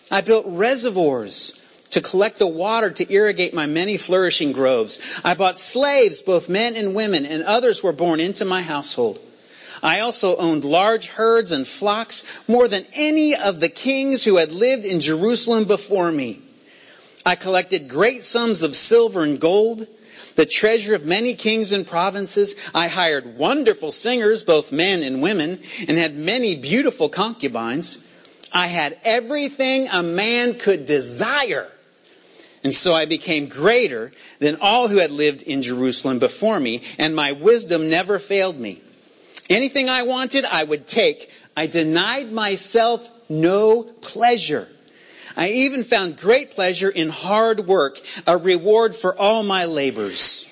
I 0.10 0.22
built 0.22 0.46
reservoirs 0.48 1.62
to 1.92 2.02
collect 2.02 2.40
the 2.40 2.48
water 2.48 2.90
to 2.90 3.14
irrigate 3.14 3.54
my 3.54 3.68
many 3.68 3.98
flourishing 3.98 4.54
groves. 4.54 5.00
I 5.24 5.36
bought 5.36 5.56
slaves, 5.56 6.24
both 6.24 6.50
men 6.50 6.76
and 6.76 6.96
women, 6.96 7.28
and 7.28 7.44
others 7.44 7.84
were 7.84 7.92
born 7.92 8.20
into 8.20 8.44
my 8.44 8.64
household. 8.64 9.20
I 9.84 10.00
also 10.00 10.36
owned 10.36 10.66
large 10.66 11.06
herds 11.06 11.52
and 11.52 11.68
flocks, 11.68 12.26
more 12.48 12.68
than 12.68 12.88
any 12.96 13.36
of 13.36 13.60
the 13.60 13.70
kings 13.70 14.24
who 14.24 14.38
had 14.38 14.52
lived 14.52 14.84
in 14.84 15.00
Jerusalem 15.00 15.66
before 15.66 16.12
me. 16.12 16.42
I 17.24 17.36
collected 17.36 17.88
great 17.88 18.24
sums 18.24 18.64
of 18.64 18.76
silver 18.76 19.22
and 19.22 19.40
gold 19.40 19.86
the 20.36 20.46
treasure 20.46 20.96
of 20.96 21.06
many 21.06 21.34
kings 21.34 21.72
and 21.72 21.88
provinces. 21.88 22.56
I 22.74 22.88
hired 22.88 23.38
wonderful 23.38 23.92
singers, 23.92 24.46
both 24.46 24.72
men 24.72 25.04
and 25.04 25.22
women, 25.22 25.60
and 25.88 25.98
had 25.98 26.16
many 26.16 26.56
beautiful 26.56 27.10
concubines. 27.10 28.06
I 28.52 28.68
had 28.68 28.98
everything 29.04 29.90
a 29.90 30.04
man 30.04 30.56
could 30.56 30.86
desire. 30.86 31.72
And 32.64 32.74
so 32.74 32.94
I 32.94 33.06
became 33.06 33.48
greater 33.48 34.12
than 34.40 34.58
all 34.60 34.88
who 34.88 34.98
had 34.98 35.12
lived 35.12 35.44
in 35.44 35.62
Jerusalem 35.62 36.20
before 36.20 36.60
me, 36.60 36.82
and 36.98 37.16
my 37.16 37.34
wisdom 37.34 37.90
never 37.90 38.18
failed 38.18 38.60
me. 38.60 38.82
Anything 39.50 39.90
I 39.90 40.04
wanted, 40.04 40.46
I 40.46 40.64
would 40.64 40.88
take. 40.88 41.30
I 41.56 41.68
denied 41.68 42.32
myself 42.32 43.08
no 43.30 43.84
pleasure. 43.84 44.68
I 45.36 45.50
even 45.50 45.84
found 45.84 46.18
great 46.18 46.52
pleasure 46.52 46.90
in 46.90 47.10
hard 47.10 47.68
work, 47.68 48.00
a 48.28 48.38
reward 48.38 48.96
for 48.96 49.18
all 49.18 49.44
my 49.44 49.66
labors. 49.66 50.48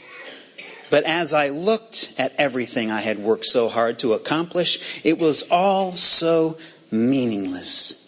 But 0.89 1.05
as 1.05 1.33
I 1.33 1.49
looked 1.49 2.13
at 2.19 2.33
everything 2.37 2.91
I 2.91 3.01
had 3.01 3.17
worked 3.17 3.45
so 3.45 3.67
hard 3.67 3.99
to 3.99 4.13
accomplish, 4.13 5.01
it 5.03 5.17
was 5.17 5.49
all 5.49 5.93
so 5.93 6.57
meaningless. 6.91 7.99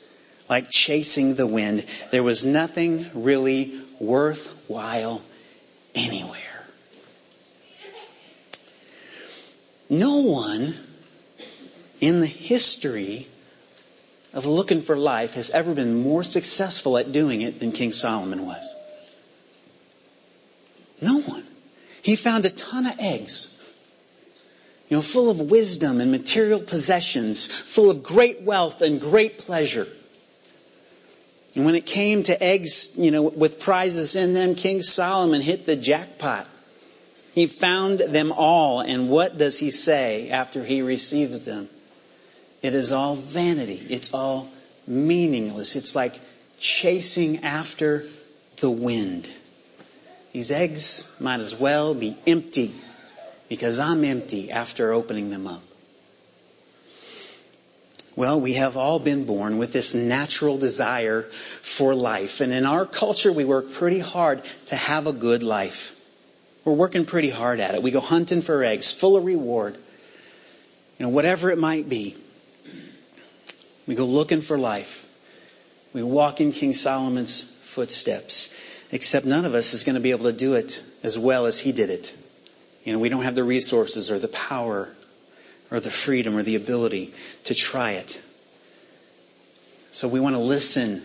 Like 0.47 0.69
chasing 0.69 1.33
the 1.35 1.47
wind. 1.47 1.85
There 2.11 2.21
was 2.21 2.45
nothing 2.45 3.07
really 3.15 3.73
worthwhile 3.99 5.23
anywhere. 5.95 6.67
No 9.89 10.17
one 10.17 10.75
in 12.01 12.19
the 12.19 12.27
history 12.27 13.27
of 14.35 14.45
looking 14.45 14.81
for 14.81 14.97
life 14.97 15.35
has 15.35 15.49
ever 15.49 15.73
been 15.73 16.03
more 16.03 16.23
successful 16.23 16.97
at 16.97 17.13
doing 17.13 17.41
it 17.41 17.59
than 17.61 17.71
King 17.71 17.93
Solomon 17.93 18.45
was. 18.45 18.75
No 21.01 21.21
one. 21.21 21.43
He 22.01 22.17
found 22.17 22.45
a 22.45 22.49
ton 22.49 22.85
of 22.85 22.99
eggs. 22.99 23.51
You 24.89 24.97
know, 24.97 25.01
full 25.01 25.31
of 25.31 25.39
wisdom 25.39 26.01
and 26.01 26.11
material 26.11 26.59
possessions, 26.59 27.47
full 27.47 27.89
of 27.89 28.03
great 28.03 28.41
wealth 28.41 28.81
and 28.81 28.99
great 28.99 29.39
pleasure. 29.39 29.87
And 31.55 31.65
when 31.65 31.75
it 31.75 31.85
came 31.85 32.23
to 32.23 32.43
eggs, 32.43 32.91
you 32.97 33.11
know, 33.11 33.23
with 33.23 33.61
prizes 33.61 34.15
in 34.17 34.33
them, 34.33 34.55
King 34.55 34.81
Solomon 34.81 35.41
hit 35.41 35.65
the 35.65 35.77
jackpot. 35.77 36.47
He 37.33 37.47
found 37.47 37.99
them 37.99 38.33
all, 38.33 38.81
and 38.81 39.09
what 39.09 39.37
does 39.37 39.57
he 39.57 39.71
say 39.71 40.29
after 40.29 40.63
he 40.63 40.81
receives 40.81 41.45
them? 41.45 41.69
It 42.61 42.73
is 42.73 42.91
all 42.91 43.15
vanity. 43.15 43.81
It's 43.89 44.13
all 44.13 44.49
meaningless. 44.87 45.75
It's 45.75 45.95
like 45.95 46.19
chasing 46.59 47.43
after 47.43 48.03
the 48.57 48.69
wind. 48.69 49.29
These 50.31 50.51
eggs 50.51 51.15
might 51.19 51.39
as 51.39 51.55
well 51.55 51.93
be 51.93 52.17
empty 52.27 52.73
because 53.49 53.79
I'm 53.79 54.03
empty 54.03 54.51
after 54.51 54.91
opening 54.91 55.29
them 55.29 55.47
up. 55.47 55.61
Well, 58.15 58.39
we 58.39 58.53
have 58.53 58.77
all 58.77 58.99
been 58.99 59.25
born 59.25 59.57
with 59.57 59.73
this 59.73 59.93
natural 59.93 60.57
desire 60.57 61.23
for 61.23 61.93
life. 61.93 62.39
And 62.39 62.53
in 62.53 62.65
our 62.65 62.85
culture, 62.85 63.31
we 63.31 63.43
work 63.43 63.71
pretty 63.71 63.99
hard 63.99 64.41
to 64.67 64.75
have 64.75 65.07
a 65.07 65.13
good 65.13 65.43
life. 65.43 65.99
We're 66.63 66.73
working 66.73 67.05
pretty 67.05 67.29
hard 67.29 67.59
at 67.59 67.75
it. 67.75 67.83
We 67.83 67.91
go 67.91 67.99
hunting 67.99 68.41
for 68.41 68.63
eggs, 68.63 68.91
full 68.91 69.17
of 69.17 69.25
reward. 69.25 69.75
You 70.97 71.05
know, 71.05 71.09
whatever 71.09 71.51
it 71.51 71.57
might 71.57 71.89
be. 71.89 72.15
We 73.87 73.95
go 73.95 74.05
looking 74.05 74.41
for 74.41 74.57
life. 74.57 75.07
We 75.93 76.03
walk 76.03 76.41
in 76.41 76.51
King 76.51 76.73
Solomon's 76.73 77.41
footsteps. 77.41 78.53
Except 78.91 79.25
none 79.25 79.45
of 79.45 79.55
us 79.55 79.73
is 79.73 79.83
going 79.83 79.95
to 79.95 80.01
be 80.01 80.11
able 80.11 80.25
to 80.25 80.33
do 80.33 80.53
it 80.53 80.83
as 81.03 81.17
well 81.17 81.45
as 81.45 81.59
he 81.59 81.71
did 81.71 81.89
it. 81.89 82.15
You 82.83 82.93
know, 82.93 82.99
we 82.99 83.09
don't 83.09 83.23
have 83.23 83.35
the 83.35 83.43
resources 83.43 84.11
or 84.11 84.19
the 84.19 84.27
power 84.27 84.89
or 85.71 85.79
the 85.79 85.89
freedom 85.89 86.37
or 86.37 86.43
the 86.43 86.55
ability 86.55 87.13
to 87.45 87.55
try 87.55 87.93
it. 87.93 88.21
So 89.91 90.07
we 90.07 90.19
want 90.19 90.35
to 90.35 90.41
listen 90.41 91.01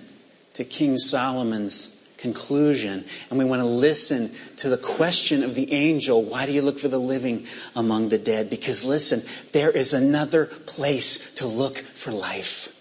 to 0.54 0.64
King 0.64 0.98
Solomon's 0.98 1.96
conclusion 2.20 3.04
and 3.28 3.38
we 3.38 3.44
want 3.44 3.62
to 3.62 3.68
listen 3.68 4.32
to 4.58 4.68
the 4.68 4.76
question 4.76 5.42
of 5.42 5.54
the 5.54 5.72
angel, 5.72 6.22
why 6.22 6.46
do 6.46 6.52
you 6.52 6.62
look 6.62 6.78
for 6.78 6.88
the 6.88 6.98
living 6.98 7.46
among 7.74 8.08
the 8.08 8.18
dead? 8.18 8.50
Because 8.50 8.84
listen, 8.84 9.22
there 9.52 9.70
is 9.70 9.94
another 9.94 10.46
place 10.46 11.34
to 11.34 11.46
look 11.46 11.76
for 11.76 12.12
life. 12.12 12.74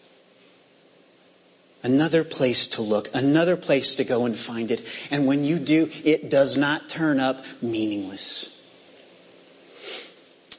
Another 1.82 2.26
place 2.26 2.70
to 2.70 2.82
look, 2.82 3.10
another 3.14 3.56
place 3.56 3.96
to 3.96 4.04
go 4.04 4.26
and 4.26 4.38
find 4.38 4.70
it. 4.70 4.86
And 5.12 5.26
when 5.26 5.46
you 5.46 5.60
do, 5.60 5.90
it 6.04 6.30
does 6.30 6.58
not 6.58 6.90
turn 6.90 7.22
up 7.22 7.46
meaningless. 7.62 8.56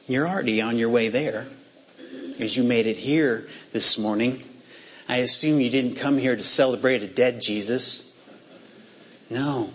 You're 0.07 0.27
already 0.27 0.61
on 0.61 0.79
your 0.79 0.89
way 0.89 1.09
there. 1.09 1.45
As 2.39 2.57
you 2.57 2.63
made 2.63 2.87
it 2.87 2.97
here 2.97 3.47
this 3.71 3.99
morning, 3.99 4.43
I 5.07 5.17
assume 5.17 5.61
you 5.61 5.69
didn't 5.69 5.97
come 5.97 6.17
here 6.17 6.35
to 6.35 6.43
celebrate 6.43 7.03
a 7.03 7.07
dead 7.07 7.39
Jesus. 7.39 8.10
No. 9.31 9.69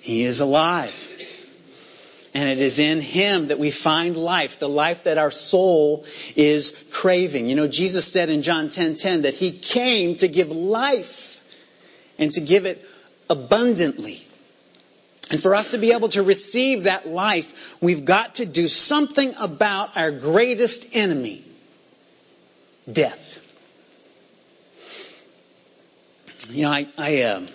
He 0.00 0.24
is 0.24 0.40
alive. 0.40 1.04
And 2.34 2.48
it 2.48 2.60
is 2.60 2.78
in 2.78 3.00
Him 3.00 3.48
that 3.48 3.58
we 3.58 3.70
find 3.70 4.16
life, 4.16 4.58
the 4.58 4.68
life 4.68 5.04
that 5.04 5.16
our 5.16 5.30
soul 5.30 6.04
is 6.36 6.84
craving. 6.90 7.48
You 7.48 7.56
know, 7.56 7.68
Jesus 7.68 8.04
said 8.04 8.28
in 8.28 8.42
John 8.42 8.68
10:10 8.68 8.72
10, 8.72 8.96
10, 8.96 9.22
that 9.22 9.34
He 9.34 9.52
came 9.52 10.16
to 10.16 10.28
give 10.28 10.50
life 10.50 11.40
and 12.18 12.32
to 12.32 12.40
give 12.40 12.66
it 12.66 12.84
abundantly. 13.30 14.22
And 15.30 15.40
for 15.40 15.54
us 15.54 15.70
to 15.70 15.78
be 15.78 15.92
able 15.92 16.08
to 16.08 16.22
receive 16.22 16.84
that 16.84 17.06
life, 17.06 17.80
we've 17.80 18.04
got 18.04 18.36
to 18.36 18.46
do 18.46 18.66
something 18.66 19.34
about 19.38 19.96
our 19.96 20.10
greatest 20.10 20.86
enemy, 20.94 21.44
death. 22.90 23.26
You 26.50 26.62
know, 26.62 26.70
I 26.70 26.88
I, 26.96 27.22
uh, 27.22 27.46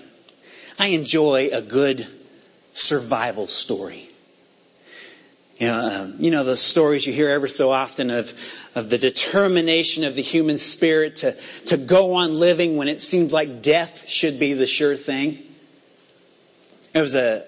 I 0.79 0.87
enjoy 0.87 1.49
a 1.51 1.61
good 1.61 2.07
survival 2.73 3.47
story. 3.47 4.09
You 5.59 5.67
know, 5.67 5.77
uh, 5.77 6.11
you 6.17 6.31
know 6.31 6.43
the 6.43 6.57
stories 6.57 7.05
you 7.05 7.13
hear 7.13 7.29
ever 7.29 7.47
so 7.47 7.71
often 7.71 8.09
of 8.09 8.33
of 8.75 8.89
the 8.89 8.97
determination 8.97 10.03
of 10.03 10.15
the 10.15 10.21
human 10.21 10.57
spirit 10.57 11.17
to 11.17 11.33
to 11.67 11.77
go 11.77 12.15
on 12.15 12.39
living 12.39 12.75
when 12.75 12.87
it 12.87 13.01
seems 13.01 13.31
like 13.31 13.61
death 13.61 14.07
should 14.07 14.39
be 14.39 14.53
the 14.53 14.65
sure 14.65 14.95
thing. 14.95 15.37
There 16.91 17.03
was 17.03 17.15
a 17.15 17.45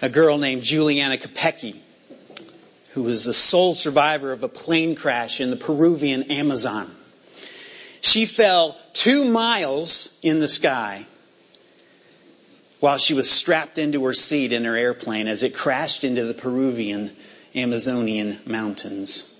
a 0.00 0.08
girl 0.08 0.38
named 0.38 0.62
Juliana 0.62 1.18
Kopecky, 1.18 1.76
who 2.92 3.02
was 3.02 3.24
the 3.24 3.34
sole 3.34 3.74
survivor 3.74 4.32
of 4.32 4.44
a 4.44 4.48
plane 4.48 4.94
crash 4.94 5.40
in 5.40 5.50
the 5.50 5.56
Peruvian 5.56 6.30
Amazon. 6.30 6.88
She 8.00 8.26
fell 8.26 8.78
two 8.92 9.24
miles 9.24 10.18
in 10.22 10.38
the 10.38 10.48
sky 10.48 11.04
while 12.80 12.98
she 12.98 13.14
was 13.14 13.30
strapped 13.30 13.78
into 13.78 14.04
her 14.04 14.14
seat 14.14 14.52
in 14.52 14.64
her 14.64 14.76
airplane 14.76 15.28
as 15.28 15.42
it 15.42 15.54
crashed 15.54 16.02
into 16.02 16.24
the 16.24 16.34
Peruvian 16.34 17.10
Amazonian 17.54 18.38
mountains 18.46 19.34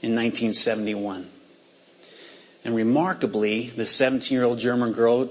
in 0.00 0.14
1971. 0.14 1.28
And 2.64 2.76
remarkably, 2.76 3.68
the 3.68 3.86
17 3.86 4.36
year 4.36 4.44
old 4.44 4.58
German 4.58 4.92
girl 4.92 5.28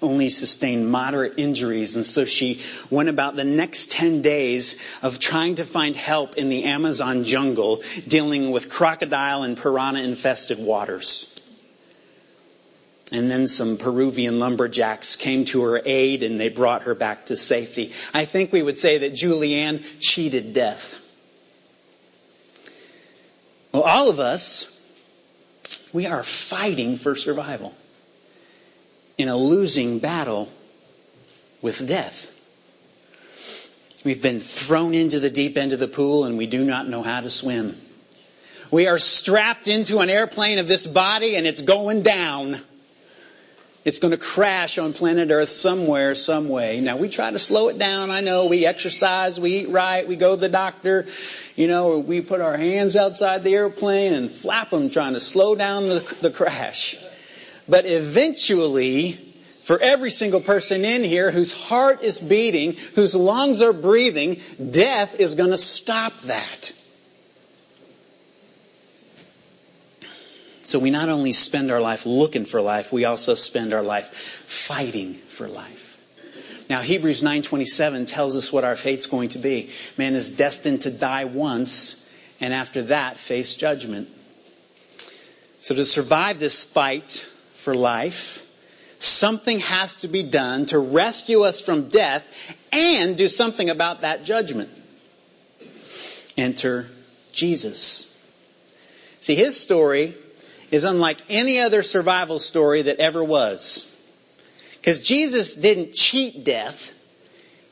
only 0.00 0.28
sustained 0.28 0.90
moderate 0.90 1.34
injuries, 1.38 1.96
and 1.96 2.06
so 2.06 2.24
she 2.24 2.62
went 2.88 3.08
about 3.08 3.36
the 3.36 3.44
next 3.44 3.90
10 3.90 4.22
days 4.22 4.78
of 5.02 5.18
trying 5.18 5.56
to 5.56 5.64
find 5.64 5.96
help 5.96 6.36
in 6.36 6.48
the 6.48 6.64
Amazon 6.64 7.24
jungle, 7.24 7.82
dealing 8.06 8.50
with 8.50 8.70
crocodile 8.70 9.42
and 9.42 9.56
piranha 9.56 10.00
infested 10.00 10.58
waters. 10.58 11.37
And 13.10 13.30
then 13.30 13.48
some 13.48 13.78
Peruvian 13.78 14.38
lumberjacks 14.38 15.16
came 15.16 15.46
to 15.46 15.62
her 15.62 15.80
aid 15.84 16.22
and 16.22 16.38
they 16.38 16.50
brought 16.50 16.82
her 16.82 16.94
back 16.94 17.26
to 17.26 17.36
safety. 17.36 17.92
I 18.12 18.26
think 18.26 18.52
we 18.52 18.62
would 18.62 18.76
say 18.76 18.98
that 18.98 19.12
Julianne 19.12 19.82
cheated 19.98 20.52
death. 20.52 21.00
Well, 23.72 23.82
all 23.82 24.10
of 24.10 24.20
us, 24.20 24.74
we 25.92 26.06
are 26.06 26.22
fighting 26.22 26.96
for 26.96 27.14
survival 27.14 27.74
in 29.16 29.28
a 29.28 29.36
losing 29.36 29.98
battle 29.98 30.48
with 31.62 31.86
death. 31.86 32.34
We've 34.04 34.22
been 34.22 34.40
thrown 34.40 34.94
into 34.94 35.18
the 35.18 35.30
deep 35.30 35.56
end 35.56 35.72
of 35.72 35.80
the 35.80 35.88
pool 35.88 36.24
and 36.24 36.38
we 36.38 36.46
do 36.46 36.64
not 36.64 36.88
know 36.88 37.02
how 37.02 37.20
to 37.20 37.30
swim. 37.30 37.76
We 38.70 38.86
are 38.86 38.98
strapped 38.98 39.66
into 39.66 39.98
an 39.98 40.10
airplane 40.10 40.58
of 40.58 40.68
this 40.68 40.86
body 40.86 41.36
and 41.36 41.46
it's 41.46 41.62
going 41.62 42.02
down. 42.02 42.56
It's 43.88 44.00
going 44.00 44.10
to 44.10 44.18
crash 44.18 44.76
on 44.76 44.92
planet 44.92 45.30
Earth 45.30 45.48
somewhere, 45.48 46.14
some 46.14 46.50
way. 46.50 46.82
Now 46.82 46.98
we 46.98 47.08
try 47.08 47.30
to 47.30 47.38
slow 47.38 47.68
it 47.68 47.78
down. 47.78 48.10
I 48.10 48.20
know 48.20 48.44
we 48.44 48.66
exercise, 48.66 49.40
we 49.40 49.60
eat 49.60 49.70
right, 49.70 50.06
we 50.06 50.16
go 50.16 50.34
to 50.34 50.40
the 50.42 50.50
doctor, 50.50 51.06
you 51.56 51.68
know, 51.68 51.98
we 52.00 52.20
put 52.20 52.42
our 52.42 52.54
hands 52.54 52.96
outside 52.96 53.44
the 53.44 53.54
airplane 53.54 54.12
and 54.12 54.30
flap 54.30 54.68
them 54.68 54.90
trying 54.90 55.14
to 55.14 55.20
slow 55.20 55.54
down 55.54 55.88
the, 55.88 56.16
the 56.20 56.30
crash. 56.30 56.98
But 57.66 57.86
eventually, 57.86 59.12
for 59.62 59.80
every 59.80 60.10
single 60.10 60.40
person 60.42 60.84
in 60.84 61.02
here 61.02 61.30
whose 61.30 61.58
heart 61.58 62.02
is 62.02 62.18
beating, 62.18 62.76
whose 62.94 63.14
lungs 63.14 63.62
are 63.62 63.72
breathing, 63.72 64.42
death 64.70 65.18
is 65.18 65.34
going 65.34 65.52
to 65.52 65.56
stop 65.56 66.14
that. 66.24 66.74
So 70.68 70.78
we 70.78 70.90
not 70.90 71.08
only 71.08 71.32
spend 71.32 71.70
our 71.70 71.80
life 71.80 72.04
looking 72.04 72.44
for 72.44 72.60
life, 72.60 72.92
we 72.92 73.06
also 73.06 73.34
spend 73.34 73.72
our 73.72 73.82
life 73.82 74.14
fighting 74.46 75.14
for 75.14 75.48
life. 75.48 75.96
Now 76.68 76.82
Hebrews 76.82 77.22
9:27 77.22 78.06
tells 78.06 78.36
us 78.36 78.52
what 78.52 78.64
our 78.64 78.76
fate's 78.76 79.06
going 79.06 79.30
to 79.30 79.38
be. 79.38 79.70
Man 79.96 80.14
is 80.14 80.30
destined 80.30 80.82
to 80.82 80.90
die 80.90 81.24
once 81.24 82.06
and 82.38 82.52
after 82.52 82.82
that 82.82 83.16
face 83.16 83.54
judgment. 83.54 84.10
So 85.62 85.74
to 85.74 85.86
survive 85.86 86.38
this 86.38 86.64
fight 86.64 87.26
for 87.54 87.74
life, 87.74 88.46
something 88.98 89.60
has 89.60 90.02
to 90.02 90.08
be 90.08 90.22
done 90.22 90.66
to 90.66 90.78
rescue 90.78 91.44
us 91.44 91.62
from 91.62 91.88
death 91.88 92.26
and 92.72 93.16
do 93.16 93.28
something 93.28 93.70
about 93.70 94.02
that 94.02 94.22
judgment. 94.22 94.68
Enter 96.36 96.88
Jesus. 97.32 98.14
See, 99.20 99.34
his 99.34 99.58
story 99.58 100.14
is 100.70 100.84
unlike 100.84 101.18
any 101.28 101.60
other 101.60 101.82
survival 101.82 102.38
story 102.38 102.82
that 102.82 102.98
ever 102.98 103.22
was. 103.22 103.94
Because 104.80 105.00
Jesus 105.00 105.54
didn't 105.54 105.94
cheat 105.94 106.44
death, 106.44 106.94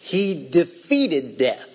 he 0.00 0.48
defeated 0.48 1.36
death. 1.36 1.72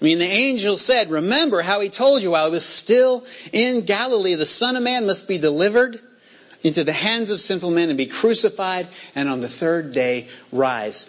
I 0.00 0.04
mean, 0.04 0.18
the 0.18 0.26
angel 0.26 0.76
said, 0.76 1.10
remember 1.10 1.62
how 1.62 1.80
he 1.80 1.88
told 1.88 2.22
you 2.22 2.32
while 2.32 2.46
he 2.46 2.52
was 2.52 2.66
still 2.66 3.24
in 3.52 3.86
Galilee, 3.86 4.34
the 4.34 4.44
Son 4.44 4.76
of 4.76 4.82
Man 4.82 5.06
must 5.06 5.26
be 5.26 5.38
delivered 5.38 6.00
into 6.62 6.84
the 6.84 6.92
hands 6.92 7.30
of 7.30 7.40
sinful 7.40 7.70
men 7.70 7.88
and 7.88 7.96
be 7.96 8.06
crucified 8.06 8.88
and 9.14 9.28
on 9.28 9.40
the 9.40 9.48
third 9.48 9.92
day 9.92 10.28
rise. 10.52 11.08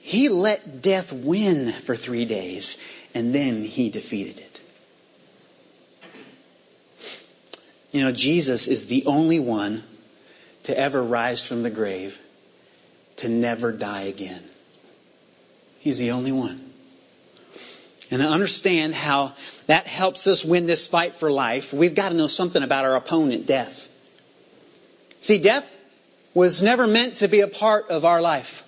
He 0.00 0.28
let 0.28 0.82
death 0.82 1.12
win 1.12 1.72
for 1.72 1.96
three 1.96 2.24
days 2.24 2.78
and 3.14 3.34
then 3.34 3.62
he 3.62 3.88
defeated 3.88 4.38
it. 4.38 4.47
You 7.92 8.02
know, 8.02 8.12
Jesus 8.12 8.68
is 8.68 8.86
the 8.86 9.06
only 9.06 9.38
one 9.38 9.82
to 10.64 10.78
ever 10.78 11.02
rise 11.02 11.46
from 11.46 11.62
the 11.62 11.70
grave, 11.70 12.20
to 13.16 13.28
never 13.28 13.72
die 13.72 14.02
again. 14.02 14.42
He's 15.78 15.98
the 15.98 16.10
only 16.10 16.32
one. 16.32 16.68
And 18.10 18.20
to 18.20 18.28
understand 18.28 18.94
how 18.94 19.34
that 19.66 19.86
helps 19.86 20.26
us 20.26 20.44
win 20.44 20.66
this 20.66 20.86
fight 20.86 21.14
for 21.14 21.30
life, 21.30 21.72
we've 21.72 21.94
got 21.94 22.10
to 22.10 22.14
know 22.14 22.26
something 22.26 22.62
about 22.62 22.84
our 22.84 22.96
opponent, 22.96 23.46
death. 23.46 23.90
See, 25.20 25.38
death 25.38 25.74
was 26.34 26.62
never 26.62 26.86
meant 26.86 27.16
to 27.16 27.28
be 27.28 27.40
a 27.40 27.48
part 27.48 27.90
of 27.90 28.04
our 28.04 28.20
life. 28.20 28.64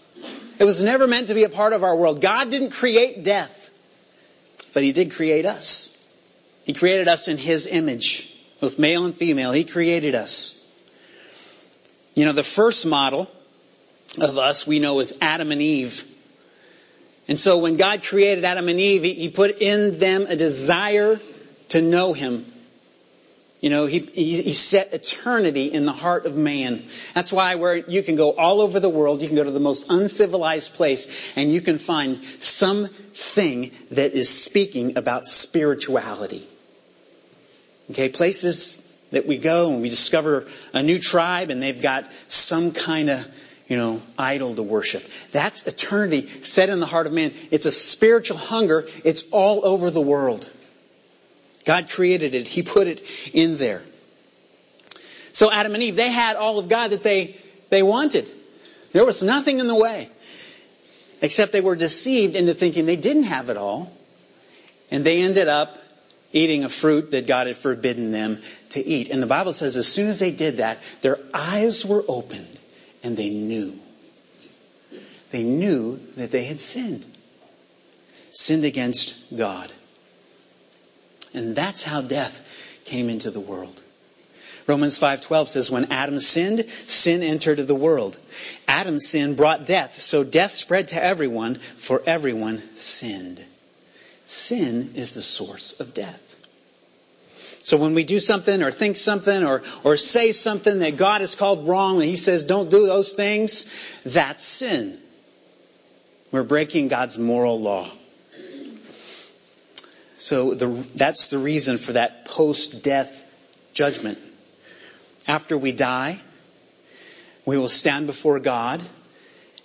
It 0.59 0.64
was 0.64 0.83
never 0.83 1.06
meant 1.06 1.28
to 1.28 1.35
be 1.35 1.44
a 1.44 1.48
part 1.48 1.72
of 1.72 1.85
our 1.85 1.96
world. 1.96 2.20
God 2.20 2.50
didn't 2.50 2.72
create 2.72 3.24
death, 3.24 3.70
but 4.74 4.83
He 4.83 4.92
did 4.92 5.12
create 5.12 5.46
us. 5.46 5.96
He 6.64 6.74
created 6.74 7.09
us 7.09 7.28
in 7.28 7.38
His 7.38 7.66
image, 7.66 8.30
both 8.61 8.79
male 8.79 9.05
and 9.05 9.14
female. 9.14 9.53
He 9.53 9.64
created 9.64 10.14
us. 10.14 10.57
You 12.14 12.25
know, 12.25 12.33
the 12.33 12.42
first 12.42 12.87
model 12.87 13.31
of 14.18 14.38
us 14.38 14.66
we 14.66 14.79
know 14.79 15.01
is 15.01 15.16
Adam 15.20 15.53
and 15.53 15.62
Eve. 15.62 16.05
And 17.29 17.38
so 17.38 17.59
when 17.59 17.77
God 17.77 18.03
created 18.03 18.44
Adam 18.44 18.68
and 18.68 18.81
Eve, 18.81 19.03
He 19.03 19.29
put 19.29 19.62
in 19.62 19.99
them 19.99 20.27
a 20.29 20.37
desire 20.37 21.20
to 21.68 21.81
know 21.81 22.12
Him. 22.12 22.44
You 23.61 23.68
know, 23.68 23.85
he, 23.85 23.99
he, 23.99 24.55
set 24.55 24.94
eternity 24.94 25.66
in 25.66 25.85
the 25.85 25.92
heart 25.92 26.25
of 26.25 26.35
man. 26.35 26.83
That's 27.12 27.31
why 27.31 27.57
where 27.57 27.77
you 27.77 28.03
can 28.03 28.16
go 28.16 28.33
all 28.33 28.62
over 28.62 28.81
the 28.81 28.88
world, 28.88 29.20
you 29.20 29.29
can 29.29 29.37
go 29.37 29.44
to 29.44 29.51
the 29.51 29.61
most 29.61 29.85
uncivilized 29.90 30.73
place, 30.75 31.35
and 31.37 31.53
you 31.53 31.61
can 31.61 31.77
find 31.77 32.16
something 32.25 33.70
that 33.90 34.12
is 34.12 34.31
speaking 34.31 34.96
about 34.96 35.27
spirituality. 35.27 36.42
Okay, 37.90 38.09
places 38.09 38.87
that 39.11 39.26
we 39.26 39.38
go 39.38 39.72
and 39.72 39.83
we 39.83 39.88
discover 39.88 40.46
a 40.72 40.83
new 40.83 40.98
tribe 40.98 41.50
and 41.50 41.61
they've 41.61 41.83
got 41.83 42.11
some 42.29 42.70
kind 42.72 43.11
of, 43.11 43.26
you 43.66 43.76
know, 43.76 44.00
idol 44.16 44.55
to 44.55 44.62
worship. 44.62 45.03
That's 45.33 45.66
eternity 45.66 46.29
set 46.29 46.68
in 46.68 46.79
the 46.79 46.87
heart 46.87 47.09
of 47.09 47.12
man. 47.12 47.33
It's 47.50 47.66
a 47.66 47.72
spiritual 47.72 48.37
hunger. 48.37 48.88
It's 49.05 49.29
all 49.31 49.64
over 49.66 49.90
the 49.90 50.00
world. 50.00 50.48
God 51.64 51.90
created 51.90 52.35
it. 52.35 52.46
He 52.46 52.62
put 52.62 52.87
it 52.87 53.03
in 53.35 53.57
there. 53.57 53.83
So 55.33 55.50
Adam 55.50 55.74
and 55.74 55.83
Eve, 55.83 55.96
they 55.96 56.11
had 56.11 56.37
all 56.37 56.59
of 56.59 56.68
God 56.68 56.88
that 56.88 57.03
they, 57.03 57.37
they 57.70 57.83
wanted. 57.83 58.31
There 58.92 59.05
was 59.05 59.22
nothing 59.22 59.59
in 59.59 59.66
the 59.66 59.74
way. 59.74 60.09
Except 61.22 61.53
they 61.53 61.61
were 61.61 61.76
deceived 61.76 62.37
into 62.37 62.55
thinking 62.55 62.87
they 62.87 62.96
didn't 62.96 63.24
have 63.24 63.50
it 63.50 63.57
all. 63.57 63.92
And 64.90 65.05
they 65.05 65.22
ended 65.22 65.48
up 65.48 65.76
eating 66.33 66.64
a 66.64 66.69
fruit 66.69 67.11
that 67.12 67.27
God 67.27 67.47
had 67.47 67.57
forbidden 67.57 68.12
them 68.12 68.40
to 68.71 68.85
eat. 68.85 69.11
And 69.11 69.23
the 69.23 69.27
Bible 69.27 69.53
says 69.53 69.77
as 69.77 69.88
soon 69.88 70.09
as 70.09 70.19
they 70.19 70.31
did 70.31 70.59
that, 70.59 70.79
their 71.03 71.19
eyes 71.35 71.85
were 71.85 72.05
opened 72.07 72.59
and 73.03 73.16
they 73.16 73.31
knew. 73.31 73.79
They 75.31 75.43
knew 75.43 75.99
that 76.16 76.31
they 76.31 76.45
had 76.45 76.61
sinned. 76.61 77.05
Sinned 78.33 78.64
against 78.64 79.37
God. 79.37 79.73
And 81.35 81.55
that's 81.55 81.83
how 81.83 82.01
death 82.01 82.81
came 82.85 83.09
into 83.09 83.31
the 83.31 83.40
world. 83.40 83.81
Romans 84.66 84.99
5:12 84.99 85.49
says 85.49 85.71
when 85.71 85.90
Adam 85.90 86.21
sinned, 86.21 86.66
sin 86.87 87.23
entered 87.23 87.66
the 87.66 87.75
world. 87.75 88.16
Adam's 88.69 89.09
sin 89.09 89.35
brought 89.35 89.66
death, 89.66 90.01
so 90.01 90.23
death 90.23 90.55
spread 90.55 90.88
to 90.88 91.03
everyone, 91.03 91.57
for 91.57 92.03
everyone 92.07 92.62
sinned. 92.77 93.45
Sin 94.31 94.93
is 94.95 95.14
the 95.14 95.23
source 95.23 95.81
of 95.81 95.93
death. 95.93 96.37
So 97.64 97.77
when 97.77 97.95
we 97.95 98.05
do 98.05 98.21
something 98.21 98.62
or 98.62 98.71
think 98.71 98.97
something 98.97 99.43
or, 99.43 99.64
or 99.83 99.97
say 99.97 100.31
something 100.31 100.79
that 100.79 100.97
God 100.97 101.21
has 101.21 101.35
called 101.35 101.66
wrong 101.66 101.97
and 101.97 102.05
He 102.05 102.14
says 102.14 102.45
don't 102.45 102.71
do 102.71 102.87
those 102.87 103.12
things, 103.12 103.75
that's 104.05 104.45
sin. 104.45 105.01
We're 106.31 106.45
breaking 106.45 106.87
God's 106.87 107.19
moral 107.19 107.61
law. 107.61 107.90
So 110.16 110.55
the, 110.55 110.69
that's 110.95 111.27
the 111.31 111.38
reason 111.38 111.77
for 111.77 111.95
that 111.95 112.25
post-death 112.25 113.25
judgment. 113.73 114.19
After 115.27 115.59
we 115.59 115.73
die, 115.73 116.21
we 117.47 117.59
will 117.59 117.69
stand 117.69 118.07
before 118.07 118.38
God 118.38 118.81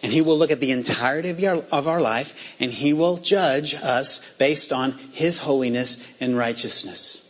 and 0.05 0.13
He 0.13 0.21
will 0.21 0.37
look 0.37 0.51
at 0.51 0.59
the 0.59 0.71
entirety 0.71 1.31
of, 1.47 1.87
our 1.87 1.99
life 1.99 2.55
and 2.59 2.71
He 2.71 2.93
will 2.93 3.17
judge 3.17 3.73
us 3.73 4.33
based 4.33 4.71
on 4.71 4.91
His 5.13 5.39
holiness 5.39 6.07
and 6.21 6.37
righteousness. 6.37 7.27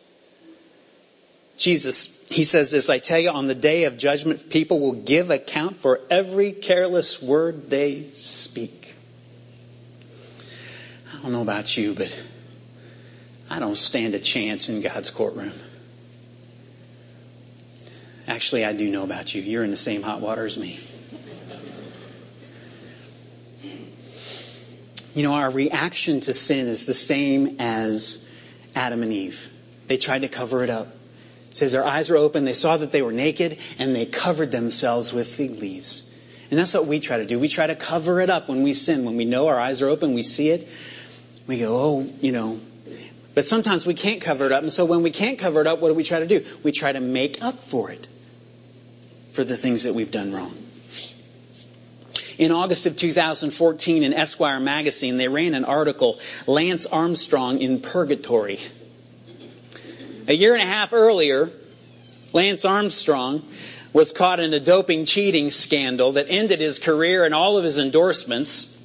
Jesus, 1.55 2.27
He 2.29 2.43
says 2.43 2.71
this, 2.71 2.89
I 2.89 2.99
tell 2.99 3.17
you, 3.17 3.29
on 3.29 3.47
the 3.47 3.55
day 3.55 3.85
of 3.85 3.97
judgment, 3.97 4.49
people 4.49 4.81
will 4.81 4.91
give 4.91 5.31
account 5.31 5.77
for 5.77 6.01
every 6.09 6.51
careless 6.51 7.21
word 7.21 7.69
they 7.69 8.03
speak. 8.09 8.93
I 11.13 11.21
don't 11.21 11.31
know 11.31 11.43
about 11.43 11.77
you, 11.77 11.93
but 11.93 12.13
I 13.49 13.59
don't 13.59 13.77
stand 13.77 14.15
a 14.15 14.19
chance 14.19 14.67
in 14.67 14.81
God's 14.81 15.11
courtroom. 15.11 15.53
Actually, 18.27 18.65
I 18.65 18.73
do 18.73 18.89
know 18.89 19.05
about 19.05 19.33
you. 19.33 19.41
You're 19.41 19.63
in 19.63 19.71
the 19.71 19.77
same 19.77 20.01
hot 20.01 20.19
water 20.19 20.45
as 20.45 20.57
me. 20.57 20.77
You 25.15 25.23
know, 25.23 25.33
our 25.33 25.49
reaction 25.49 26.19
to 26.19 26.33
sin 26.33 26.67
is 26.67 26.85
the 26.85 26.93
same 26.93 27.55
as 27.59 28.29
Adam 28.75 29.01
and 29.01 29.13
Eve. 29.13 29.49
They 29.87 29.95
tried 29.95 30.23
to 30.23 30.27
cover 30.27 30.61
it 30.61 30.69
up. 30.69 30.87
It 31.51 31.57
says 31.57 31.71
their 31.71 31.85
eyes 31.85 32.09
were 32.09 32.17
open, 32.17 32.43
they 32.43 32.51
saw 32.51 32.75
that 32.75 32.91
they 32.91 33.01
were 33.01 33.13
naked, 33.13 33.57
and 33.79 33.95
they 33.95 34.05
covered 34.05 34.51
themselves 34.51 35.13
with 35.13 35.33
fig 35.33 35.51
leaves. 35.51 36.13
And 36.51 36.59
that's 36.59 36.73
what 36.73 36.85
we 36.85 36.99
try 36.99 37.17
to 37.17 37.25
do. 37.25 37.39
We 37.39 37.47
try 37.47 37.65
to 37.65 37.75
cover 37.75 38.19
it 38.19 38.29
up 38.29 38.49
when 38.49 38.61
we 38.61 38.73
sin. 38.73 39.05
When 39.05 39.15
we 39.15 39.23
know 39.23 39.47
our 39.47 39.59
eyes 39.59 39.81
are 39.81 39.87
open, 39.87 40.15
we 40.15 40.21
see 40.21 40.49
it. 40.49 40.67
We 41.47 41.59
go, 41.59 41.77
oh, 41.77 42.09
you 42.21 42.33
know, 42.33 42.59
but 43.35 43.45
sometimes 43.45 43.85
we 43.87 43.93
can't 43.93 44.21
cover 44.21 44.45
it 44.45 44.51
up. 44.51 44.63
And 44.63 44.71
so 44.71 44.83
when 44.83 45.01
we 45.01 45.11
can't 45.11 45.39
cover 45.39 45.61
it 45.61 45.67
up, 45.67 45.79
what 45.79 45.87
do 45.87 45.93
we 45.93 46.03
try 46.03 46.19
to 46.19 46.27
do? 46.27 46.45
We 46.61 46.73
try 46.73 46.91
to 46.91 46.99
make 46.99 47.41
up 47.41 47.63
for 47.63 47.89
it. 47.89 48.05
For 49.31 49.45
the 49.45 49.55
things 49.57 49.83
that 49.83 49.93
we've 49.93 50.11
done 50.11 50.33
wrong. 50.33 50.64
In 52.37 52.51
August 52.51 52.85
of 52.85 52.97
2014 52.97 54.03
in 54.03 54.13
Esquire 54.13 54.59
magazine, 54.59 55.15
they 55.17 55.29
ran 55.29 55.53
an 55.53 55.63
article, 55.63 56.19
Lance 56.47 56.85
Armstrong 56.85 57.61
in 57.61 57.79
Purgatory. 57.79 58.59
A 60.27 60.33
year 60.33 60.53
and 60.53 60.61
a 60.61 60.65
half 60.65 60.91
earlier, 60.91 61.49
Lance 62.33 62.65
Armstrong 62.65 63.41
was 63.93 64.11
caught 64.11 64.41
in 64.41 64.53
a 64.53 64.59
doping 64.59 65.05
cheating 65.05 65.49
scandal 65.49 66.13
that 66.13 66.25
ended 66.27 66.59
his 66.59 66.79
career 66.79 67.23
and 67.23 67.33
all 67.33 67.57
of 67.57 67.63
his 67.63 67.77
endorsements. 67.77 68.77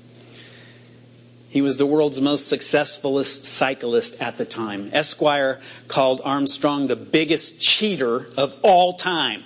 He 1.49 1.63
was 1.63 1.77
the 1.77 1.87
world's 1.87 2.21
most 2.21 2.47
successful 2.47 3.25
cyclist 3.25 4.23
at 4.23 4.39
the 4.39 4.45
time. 4.45 4.91
Esquire 4.93 5.59
called 5.89 6.21
Armstrong 6.25 6.87
the 6.87 6.95
biggest 6.95 7.61
cheater 7.61 8.29
of 8.37 8.55
all 8.63 8.93
time, 8.93 9.43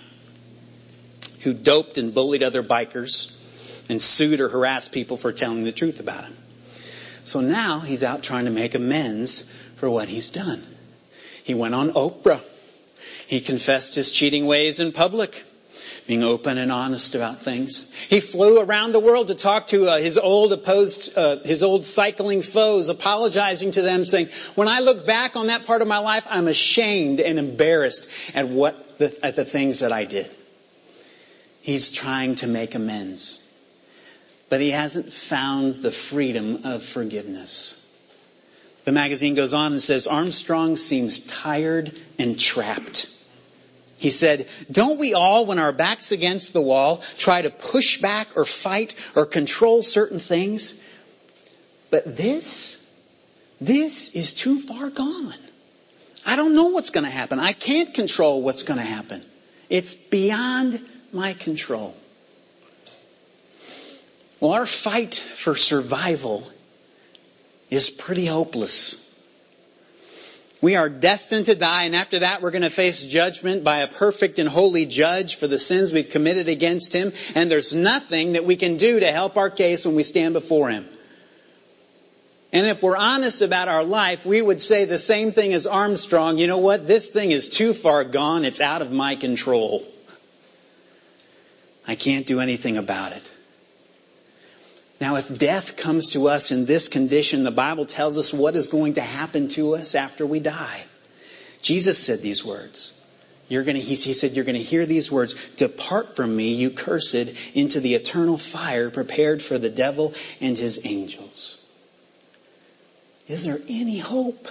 who 1.41 1.55
doped 1.55 1.97
and 1.97 2.13
bullied 2.13 2.43
other 2.43 2.63
bikers 2.63 3.41
and 3.89 4.01
sued 4.01 4.41
or 4.41 4.49
harassed 4.49 4.93
people 4.93 5.17
for 5.17 5.33
telling 5.33 5.65
the 5.65 5.73
truth 5.73 6.01
about 6.01 6.25
him. 6.25 6.37
So 7.25 7.41
now 7.41 7.81
he's 7.81 8.05
out 8.05 8.23
trying 8.23 8.45
to 8.45 8.51
make 8.51 8.75
amends 8.75 9.43
for 9.77 9.89
what 9.89 10.09
he's 10.09 10.31
done. 10.31 10.63
He 11.45 11.55
went 11.55 11.75
on 11.75 11.93
Oprah. 11.93 12.41
He 13.27 13.41
confessed 13.41 13.95
his 13.95 14.11
cheating 14.11 14.47
ways 14.47 14.81
in 14.81 14.93
public 14.93 15.45
being 16.07 16.23
open 16.23 16.59
and 16.59 16.71
honest 16.71 17.15
about 17.15 17.41
things. 17.43 17.91
He 18.09 18.21
flew 18.21 18.61
around 18.61 18.93
the 18.93 19.01
world 19.01 19.29
to 19.29 19.35
talk 19.35 19.69
to 19.69 19.89
uh, 19.89 19.99
his 19.99 20.19
old 20.19 20.53
opposed, 20.53 21.17
uh, 21.17 21.39
his 21.39 21.63
old 21.63 21.87
cycling 21.87 22.43
foes, 22.43 22.89
apologizing 22.89 23.73
to 23.73 23.83
them, 23.83 24.05
saying, 24.05 24.29
"When 24.55 24.69
I 24.69 24.81
look 24.81 25.07
back 25.07 25.37
on 25.37 25.47
that 25.47 25.65
part 25.67 25.83
of 25.83 25.89
my 25.89 25.99
life, 25.99 26.27
I'm 26.29 26.49
ashamed 26.49 27.21
and 27.21 27.39
embarrassed 27.39 28.09
at 28.35 28.49
what 28.49 28.99
the, 28.99 29.17
at 29.25 29.37
the 29.37 29.45
things 29.45 29.81
that 29.81 29.93
I 29.93 30.05
did." 30.05 30.31
He's 31.63 31.91
trying 31.91 32.35
to 32.37 32.47
make 32.47 32.75
amends, 32.75 33.44
but 34.55 34.61
he 34.61 34.71
hasn't 34.71 35.13
found 35.13 35.75
the 35.75 35.91
freedom 35.91 36.61
of 36.63 36.85
forgiveness. 36.85 37.85
The 38.85 38.93
magazine 38.93 39.35
goes 39.35 39.53
on 39.53 39.73
and 39.73 39.83
says 39.83 40.07
Armstrong 40.07 40.77
seems 40.77 41.19
tired 41.19 41.93
and 42.21 42.39
trapped. 42.39 43.13
He 43.99 44.11
said, 44.11 44.47
Don't 44.71 45.01
we 45.01 45.13
all, 45.13 45.45
when 45.45 45.59
our 45.59 45.73
back's 45.73 46.13
against 46.13 46.53
the 46.53 46.61
wall, 46.61 46.99
try 47.19 47.43
to 47.43 47.51
push 47.51 48.01
back 48.01 48.37
or 48.37 48.45
fight 48.45 48.95
or 49.17 49.27
control 49.27 49.83
certain 49.83 50.21
things? 50.21 50.81
But 51.91 52.17
this, 52.17 52.81
this 53.61 54.15
is 54.15 54.35
too 54.35 54.61
far 54.61 54.89
gone. 54.89 55.35
I 56.25 56.37
don't 56.37 56.55
know 56.55 56.69
what's 56.69 56.91
going 56.91 57.07
to 57.07 57.11
happen. 57.11 57.41
I 57.41 57.55
can't 57.55 57.93
control 57.93 58.41
what's 58.41 58.63
going 58.63 58.79
to 58.79 58.87
happen. 58.87 59.21
It's 59.69 59.97
beyond 59.97 60.81
my 61.13 61.33
control. 61.33 61.97
Well, 64.45 64.53
our 64.53 64.67
fight 64.67 65.15
for 65.15 65.57
survival 65.57 66.47
is 67.71 67.89
pretty 67.89 68.27
hopeless. 68.27 69.01
We 70.61 70.77
are 70.77 70.91
destined 70.91 71.47
to 71.47 71.55
die, 71.55 71.85
and 71.85 71.97
after 71.97 72.19
that, 72.19 72.43
we're 72.43 72.51
going 72.51 72.61
to 72.61 72.69
face 72.69 73.07
judgment 73.07 73.65
by 73.65 73.79
a 73.79 73.89
perfect 73.89 74.39
and 74.39 74.47
holy 74.47 74.85
judge 74.85 75.37
for 75.37 75.47
the 75.47 75.57
sins 75.57 75.95
we've 75.95 76.11
committed 76.11 76.51
against 76.51 76.95
him, 76.95 77.15
and 77.35 77.51
there's 77.51 77.75
nothing 77.75 78.35
that 78.35 78.45
we 78.45 78.57
can 78.57 78.77
do 78.77 79.01
to 79.01 79.11
help 79.11 79.39
our 79.39 79.49
case 79.49 79.87
when 79.87 79.95
we 79.95 80.03
stand 80.03 80.35
before 80.35 80.69
him. 80.69 80.87
And 82.53 82.67
if 82.67 82.83
we're 82.83 82.99
honest 82.99 83.41
about 83.41 83.69
our 83.69 83.83
life, 83.83 84.27
we 84.27 84.43
would 84.43 84.61
say 84.61 84.85
the 84.85 84.99
same 84.99 85.33
thing 85.33 85.55
as 85.55 85.67
Armstrong. 85.67 86.37
You 86.37 86.49
know 86.49 86.59
what? 86.59 86.87
This 86.87 87.09
thing 87.09 87.31
is 87.31 87.49
too 87.49 87.73
far 87.73 88.05
gone. 88.05 88.45
It's 88.45 88.61
out 88.61 88.83
of 88.83 88.93
my 88.93 89.17
control. 89.17 89.83
I 91.89 91.95
can't 91.95 92.27
do 92.27 92.41
anything 92.41 92.77
about 92.77 93.13
it. 93.13 93.31
Now, 95.01 95.17
if 95.17 95.37
death 95.37 95.77
comes 95.77 96.13
to 96.13 96.29
us 96.29 96.53
in 96.53 96.67
this 96.67 96.89
condition, 96.89 97.45
the 97.45 97.51
Bible 97.51 97.85
tells 97.85 98.17
us 98.17 98.33
what 98.33 98.57
is 98.57 98.69
going 98.69 98.95
to 98.95 99.01
happen 99.01 99.49
to 99.49 99.75
us 99.75 99.95
after 99.95 100.25
we 100.25 100.41
die. 100.41 100.83
Jesus 101.61 101.99
said 101.99 102.23
these 102.23 102.45
words. 102.45 103.01
You're 103.49 103.65
going 103.65 103.77
to, 103.77 103.81
he, 103.81 103.95
said, 103.95 104.33
you're 104.33 104.45
going 104.45 104.57
to 104.57 104.63
hear 104.63 104.87
these 104.87 105.13
words, 105.13 105.51
depart 105.57 106.17
from 106.17 106.35
me, 106.35 106.53
you 106.55 106.71
cursed, 106.71 107.15
into 107.55 107.81
the 107.81 107.95
eternal 107.95 108.39
fire 108.39 108.91
prepared 108.91 109.43
for 109.43 109.59
the 109.59 109.69
devil 109.69 110.15
and 110.41 110.57
his 110.57 110.87
angels. 110.87 111.61
Is 113.29 113.45
there 113.45 113.61
any 113.69 113.99
hope 113.99 114.49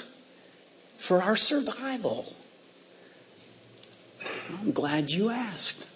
for 0.97 1.21
our 1.21 1.35
survival? 1.35 2.31
I'm 4.59 4.71
glad 4.71 5.09
you 5.09 5.29
asked. 5.29 5.87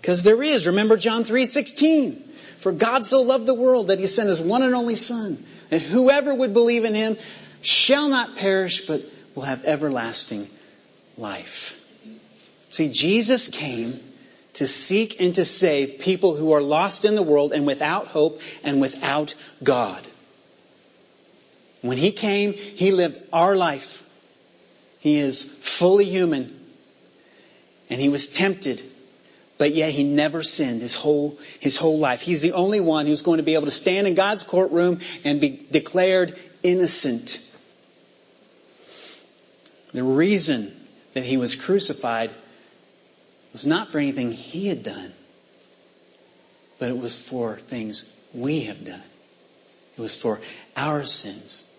Because 0.00 0.22
there 0.22 0.42
is. 0.42 0.66
Remember 0.66 0.96
John 0.96 1.24
3:16. 1.24 2.20
For 2.64 2.72
God 2.72 3.04
so 3.04 3.20
loved 3.20 3.44
the 3.44 3.52
world 3.52 3.88
that 3.88 3.98
he 3.98 4.06
sent 4.06 4.30
his 4.30 4.40
one 4.40 4.62
and 4.62 4.74
only 4.74 4.94
son, 4.94 5.36
that 5.68 5.82
whoever 5.82 6.34
would 6.34 6.54
believe 6.54 6.86
in 6.86 6.94
him 6.94 7.18
shall 7.60 8.08
not 8.08 8.36
perish 8.36 8.86
but 8.86 9.02
will 9.34 9.42
have 9.42 9.66
everlasting 9.66 10.48
life. 11.18 11.78
See, 12.70 12.88
Jesus 12.90 13.48
came 13.48 14.00
to 14.54 14.66
seek 14.66 15.20
and 15.20 15.34
to 15.34 15.44
save 15.44 15.98
people 15.98 16.36
who 16.36 16.52
are 16.52 16.62
lost 16.62 17.04
in 17.04 17.16
the 17.16 17.22
world 17.22 17.52
and 17.52 17.66
without 17.66 18.06
hope 18.06 18.40
and 18.62 18.80
without 18.80 19.34
God. 19.62 20.02
When 21.82 21.98
he 21.98 22.12
came, 22.12 22.54
he 22.54 22.92
lived 22.92 23.18
our 23.30 23.56
life. 23.56 24.08
He 25.00 25.18
is 25.18 25.44
fully 25.44 26.06
human. 26.06 26.58
And 27.90 28.00
he 28.00 28.08
was 28.08 28.28
tempted, 28.28 28.80
but 29.58 29.74
yet 29.74 29.90
he 29.90 30.02
never 30.02 30.42
sinned 30.42 30.80
his 30.80 30.94
whole, 30.94 31.38
his 31.60 31.76
whole 31.76 31.98
life. 31.98 32.20
He's 32.20 32.42
the 32.42 32.52
only 32.52 32.80
one 32.80 33.06
who's 33.06 33.22
going 33.22 33.38
to 33.38 33.44
be 33.44 33.54
able 33.54 33.66
to 33.66 33.70
stand 33.70 34.06
in 34.06 34.14
God's 34.14 34.42
courtroom 34.42 35.00
and 35.24 35.40
be 35.40 35.66
declared 35.70 36.38
innocent. 36.62 37.40
The 39.92 40.02
reason 40.02 40.74
that 41.12 41.24
he 41.24 41.36
was 41.36 41.54
crucified 41.54 42.30
was 43.52 43.66
not 43.66 43.90
for 43.90 43.98
anything 43.98 44.32
he 44.32 44.66
had 44.66 44.82
done, 44.82 45.12
but 46.80 46.88
it 46.88 46.98
was 46.98 47.16
for 47.16 47.56
things 47.56 48.16
we 48.34 48.62
have 48.62 48.84
done. 48.84 49.02
It 49.96 50.00
was 50.00 50.16
for 50.16 50.40
our 50.76 51.04
sins. 51.04 51.70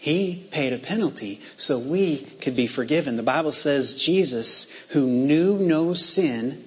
He 0.00 0.46
paid 0.50 0.72
a 0.72 0.78
penalty 0.78 1.40
so 1.56 1.78
we 1.78 2.16
could 2.16 2.56
be 2.56 2.66
forgiven. 2.66 3.16
The 3.16 3.22
Bible 3.22 3.52
says 3.52 3.94
Jesus, 3.94 4.70
who 4.90 5.06
knew 5.06 5.58
no 5.58 5.92
sin, 5.92 6.64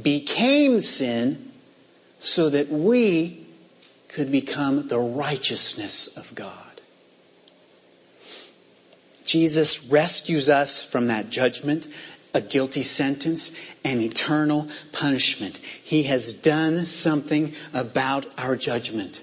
became 0.00 0.80
sin 0.80 1.52
so 2.18 2.50
that 2.50 2.68
we 2.68 3.46
could 4.08 4.30
become 4.32 4.88
the 4.88 4.98
righteousness 4.98 6.16
of 6.16 6.34
God. 6.34 6.52
Jesus 9.24 9.86
rescues 9.86 10.48
us 10.48 10.82
from 10.82 11.08
that 11.08 11.30
judgment, 11.30 11.86
a 12.32 12.40
guilty 12.40 12.82
sentence, 12.82 13.52
and 13.84 14.00
eternal 14.00 14.68
punishment. 14.92 15.58
He 15.58 16.04
has 16.04 16.34
done 16.34 16.78
something 16.84 17.52
about 17.72 18.26
our 18.38 18.56
judgment. 18.56 19.22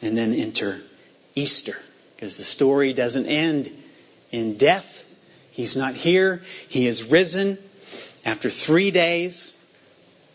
And 0.00 0.16
then 0.16 0.32
enter 0.32 0.80
Easter, 1.34 1.76
because 2.16 2.38
the 2.38 2.44
story 2.44 2.92
doesn't 2.92 3.26
end 3.26 3.70
in 4.32 4.56
death. 4.56 5.06
He's 5.52 5.76
not 5.76 5.94
here. 5.94 6.42
He 6.68 6.86
is 6.86 7.04
risen 7.04 7.58
after 8.24 8.50
three 8.50 8.90
days. 8.90 9.56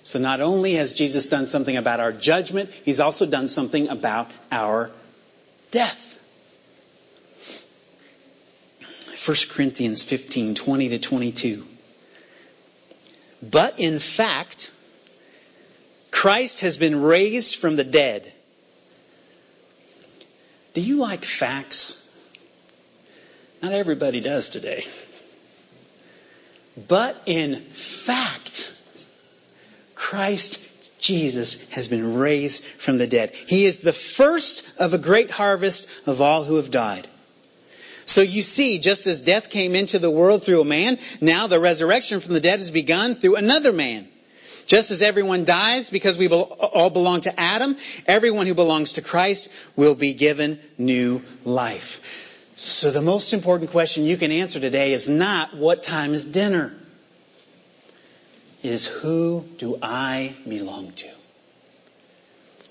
So 0.04 0.20
not 0.20 0.42
only 0.42 0.74
has 0.74 0.94
Jesus 0.94 1.28
done 1.28 1.46
something 1.48 1.76
about 1.76 2.00
our 2.00 2.14
judgment, 2.14 2.70
he's 2.70 3.00
also 3.00 3.26
done 3.26 3.48
something 3.48 3.90
about 3.90 4.32
our 4.52 4.92
death. 5.72 6.14
1 9.28 9.36
Corinthians 9.50 10.04
15, 10.04 10.56
20 10.56 10.90
to 10.90 11.00
22. 11.00 11.64
But 13.42 13.80
in 13.80 14.00
fact, 14.00 14.72
Christ 16.12 16.62
has 16.62 16.78
been 16.78 17.02
raised 17.02 17.58
from 17.58 17.76
the 17.76 17.84
dead. 17.84 18.32
Do 20.74 20.82
you 20.82 20.98
like 20.98 21.26
facts? 21.26 22.04
Not 23.62 23.74
everybody 23.74 24.22
does 24.22 24.50
today. 24.50 24.86
But 26.88 27.22
in 27.26 27.56
fact, 27.56 28.76
Christ 29.96 30.64
Jesus 31.00 31.70
has 31.70 31.88
been 31.88 32.18
raised 32.18 32.64
from 32.64 32.98
the 32.98 33.08
dead. 33.08 33.36
He 33.36 33.66
is 33.66 33.80
the 33.80 33.94
first 33.94 34.80
of 34.80 34.94
a 34.94 34.98
great 34.98 35.32
harvest 35.32 36.08
of 36.08 36.22
all 36.22 36.44
who 36.44 36.56
have 36.56 36.72
died. 36.72 37.08
So 38.06 38.22
you 38.22 38.42
see, 38.42 38.80
just 38.80 39.06
as 39.06 39.22
death 39.22 39.50
came 39.50 39.76
into 39.76 40.00
the 40.00 40.10
world 40.10 40.44
through 40.44 40.62
a 40.62 40.66
man, 40.66 40.98
now 41.20 41.48
the 41.48 41.60
resurrection 41.60 42.20
from 42.20 42.34
the 42.34 42.40
dead 42.40 42.60
has 42.60 42.72
begun 42.72 43.16
through 43.16 43.36
another 43.36 43.74
man. 43.74 44.08
Just 44.66 44.92
as 44.92 45.02
everyone 45.02 45.46
dies 45.46 45.90
because 45.90 46.18
we 46.18 46.28
all 46.30 46.90
belong 46.90 47.22
to 47.22 47.40
Adam, 47.40 47.78
everyone 48.06 48.48
who 48.48 48.54
belongs 48.54 48.94
to 48.94 49.02
Christ 49.02 49.50
will 49.76 49.96
be 49.96 50.14
given 50.14 50.60
new 50.78 51.22
life. 51.46 52.27
So 52.78 52.92
the 52.92 53.02
most 53.02 53.34
important 53.34 53.72
question 53.72 54.06
you 54.06 54.18
can 54.18 54.32
answer 54.32 54.60
today 54.60 54.94
is 54.94 55.10
not 55.10 55.58
what 55.58 55.82
time 55.82 56.14
is 56.14 56.24
dinner. 56.24 56.76
It 58.62 58.72
is 58.72 58.86
who 58.86 59.44
do 59.58 59.80
I 59.82 60.36
belong 60.48 60.92
to? 60.92 61.08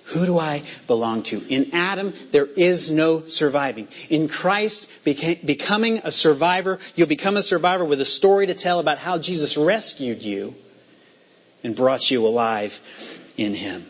Who 0.05 0.25
do 0.25 0.39
I 0.39 0.63
belong 0.87 1.25
to? 1.25 1.45
In 1.49 1.75
Adam, 1.75 2.15
there 2.31 2.47
is 2.47 2.89
no 2.89 3.25
surviving. 3.25 3.89
In 4.09 4.29
Christ, 4.29 4.89
becoming 5.03 6.03
a 6.05 6.13
survivor, 6.13 6.79
you'll 6.95 7.09
become 7.09 7.37
a 7.37 7.43
survivor 7.43 7.85
with 7.85 8.01
a 8.01 8.05
story 8.05 8.47
to 8.47 8.55
tell 8.55 8.79
about 8.79 8.99
how 8.99 9.19
Jesus 9.19 9.57
rescued 9.57 10.23
you 10.23 10.55
and 11.65 11.75
brought 11.75 12.13
you 12.13 12.25
alive 12.25 12.81
in 13.37 13.55
Him. 13.55 13.85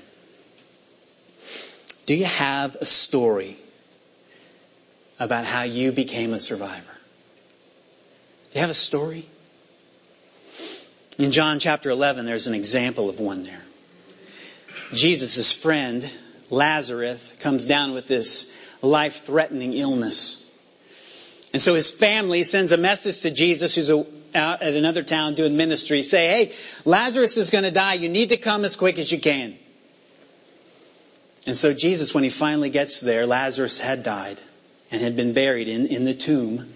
Do 2.07 2.15
you 2.15 2.25
have 2.25 2.75
a 2.77 2.87
story 2.87 3.59
about 5.19 5.45
how 5.45 5.63
you 5.63 5.93
became 5.93 6.33
a 6.33 6.39
survivor? 6.39 6.93
Do 8.53 8.55
you 8.55 8.61
have 8.61 8.71
a 8.71 8.75
story? 8.75 9.27
In 11.19 11.31
John 11.31 11.59
chapter 11.59 11.91
11, 11.91 12.27
there's 12.27 12.47
an 12.47 12.55
example 12.55 13.09
of 13.09 13.21
one 13.21 13.43
there. 13.43 13.63
Jesus' 14.93 15.53
friend, 15.53 16.09
Lazarus, 16.51 17.35
comes 17.41 17.67
down 17.67 17.93
with 17.93 18.07
this 18.07 18.55
life 18.83 19.25
threatening 19.25 19.73
illness. 19.73 20.43
And 21.53 21.63
so 21.63 21.75
his 21.75 21.91
family 21.91 22.43
sends 22.43 22.73
a 22.73 22.77
message 22.77 23.23
to 23.23 23.31
Jesus, 23.31 23.75
who's 23.75 23.91
out 23.91 24.63
at 24.63 24.75
another 24.75 25.03
town 25.03 25.33
doing 25.33 25.57
ministry, 25.57 26.03
say, 26.03 26.29
hey, 26.29 26.53
Lazarus 26.85 27.39
is 27.39 27.51
going 27.51 27.65
to 27.65 27.71
die. 27.71 27.95
You 27.95 28.11
need 28.11 28.29
to 28.29 28.37
come 28.37 28.65
as 28.65 28.77
quick 28.77 28.99
as 28.99 29.11
you 29.11 29.19
can. 29.19 29.57
And 31.47 31.57
so 31.57 31.73
Jesus, 31.73 32.13
when 32.13 32.25
he 32.25 32.31
finally 32.31 32.71
gets 32.71 33.01
there, 33.01 33.27
Lazarus 33.27 33.81
had 33.81 34.03
died 34.03 34.39
and 34.97 35.05
had 35.05 35.15
been 35.15 35.35
buried 35.35 35.69
in, 35.69 35.89
in 35.89 36.05
the 36.05 36.15
tomb 36.15 36.67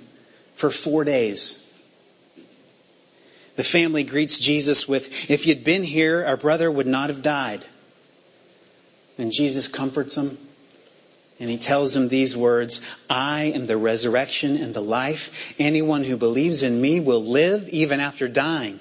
for 0.55 0.71
four 0.71 1.05
days. 1.05 1.67
The 3.57 3.65
family 3.65 4.05
greets 4.05 4.39
Jesus 4.39 4.87
with, 4.87 5.31
if 5.31 5.47
you'd 5.47 5.65
been 5.65 5.83
here, 5.83 6.23
our 6.27 6.37
brother 6.37 6.71
would 6.71 6.87
not 6.87 7.09
have 7.09 7.23
died. 7.23 7.65
And 9.17 9.33
Jesus 9.33 9.69
comforts 9.69 10.17
them. 10.17 10.37
And 11.39 11.49
he 11.49 11.57
tells 11.57 11.95
them 11.95 12.09
these 12.09 12.37
words 12.37 12.83
I 13.09 13.53
am 13.55 13.67
the 13.67 13.79
resurrection 13.79 14.57
and 14.57 14.75
the 14.75 14.83
life. 14.83 15.55
Anyone 15.59 16.05
who 16.05 16.19
believes 16.19 16.63
in 16.63 16.79
me 16.79 17.01
will 17.01 17.23
live 17.23 17.71
even 17.71 18.01
after 18.01 18.29
dying. 18.29 18.81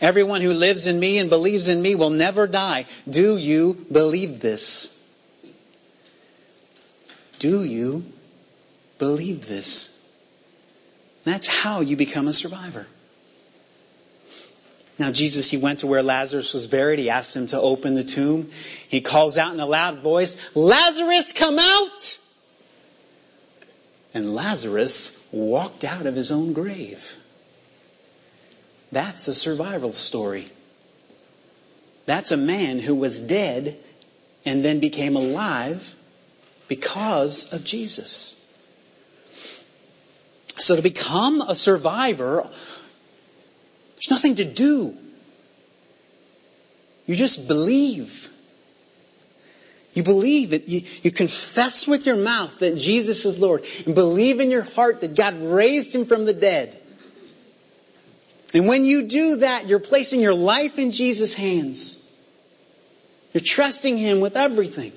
Everyone 0.00 0.40
who 0.40 0.52
lives 0.52 0.88
in 0.88 0.98
me 0.98 1.18
and 1.18 1.30
believes 1.30 1.68
in 1.68 1.80
me 1.80 1.94
will 1.94 2.10
never 2.10 2.48
die. 2.48 2.86
Do 3.08 3.36
you 3.36 3.86
believe 3.90 4.40
this? 4.40 4.96
Do 7.38 7.62
you 7.62 8.04
believe 9.00 9.48
this? 9.48 9.96
That's 11.24 11.48
how 11.48 11.80
you 11.80 11.96
become 11.96 12.28
a 12.28 12.32
survivor. 12.32 12.86
Now, 14.98 15.10
Jesus, 15.10 15.50
he 15.50 15.56
went 15.56 15.80
to 15.80 15.86
where 15.86 16.02
Lazarus 16.02 16.52
was 16.52 16.66
buried. 16.66 16.98
He 16.98 17.08
asked 17.10 17.34
him 17.34 17.46
to 17.48 17.60
open 17.60 17.94
the 17.94 18.04
tomb. 18.04 18.50
He 18.88 19.00
calls 19.00 19.38
out 19.38 19.54
in 19.54 19.60
a 19.60 19.66
loud 19.66 19.98
voice, 19.98 20.36
Lazarus, 20.54 21.32
come 21.32 21.58
out! 21.58 22.18
And 24.12 24.34
Lazarus 24.34 25.18
walked 25.32 25.84
out 25.84 26.06
of 26.06 26.14
his 26.14 26.30
own 26.30 26.52
grave. 26.52 27.16
That's 28.92 29.28
a 29.28 29.34
survival 29.34 29.92
story. 29.92 30.46
That's 32.06 32.32
a 32.32 32.36
man 32.36 32.78
who 32.78 32.94
was 32.94 33.20
dead 33.20 33.76
and 34.44 34.64
then 34.64 34.80
became 34.80 35.16
alive 35.16 35.94
because 36.68 37.52
of 37.52 37.64
Jesus. 37.64 38.39
So 40.60 40.76
to 40.76 40.82
become 40.82 41.40
a 41.40 41.54
survivor 41.54 42.48
there's 44.00 44.10
nothing 44.10 44.36
to 44.36 44.46
do. 44.46 44.96
You 47.04 47.14
just 47.14 47.46
believe. 47.46 48.30
You 49.92 50.02
believe 50.02 50.54
it. 50.54 50.68
You, 50.68 50.82
you 51.02 51.10
confess 51.10 51.86
with 51.86 52.06
your 52.06 52.16
mouth 52.16 52.60
that 52.60 52.78
Jesus 52.78 53.26
is 53.26 53.38
Lord 53.38 53.62
and 53.84 53.94
believe 53.94 54.40
in 54.40 54.50
your 54.50 54.62
heart 54.62 55.00
that 55.00 55.14
God 55.14 55.42
raised 55.42 55.94
him 55.94 56.06
from 56.06 56.24
the 56.24 56.32
dead. 56.32 56.80
And 58.54 58.66
when 58.66 58.86
you 58.86 59.02
do 59.02 59.36
that, 59.38 59.68
you're 59.68 59.80
placing 59.80 60.20
your 60.20 60.34
life 60.34 60.78
in 60.78 60.92
Jesus' 60.92 61.34
hands. 61.34 62.02
You're 63.34 63.42
trusting 63.42 63.98
him 63.98 64.20
with 64.20 64.34
everything. 64.34 64.92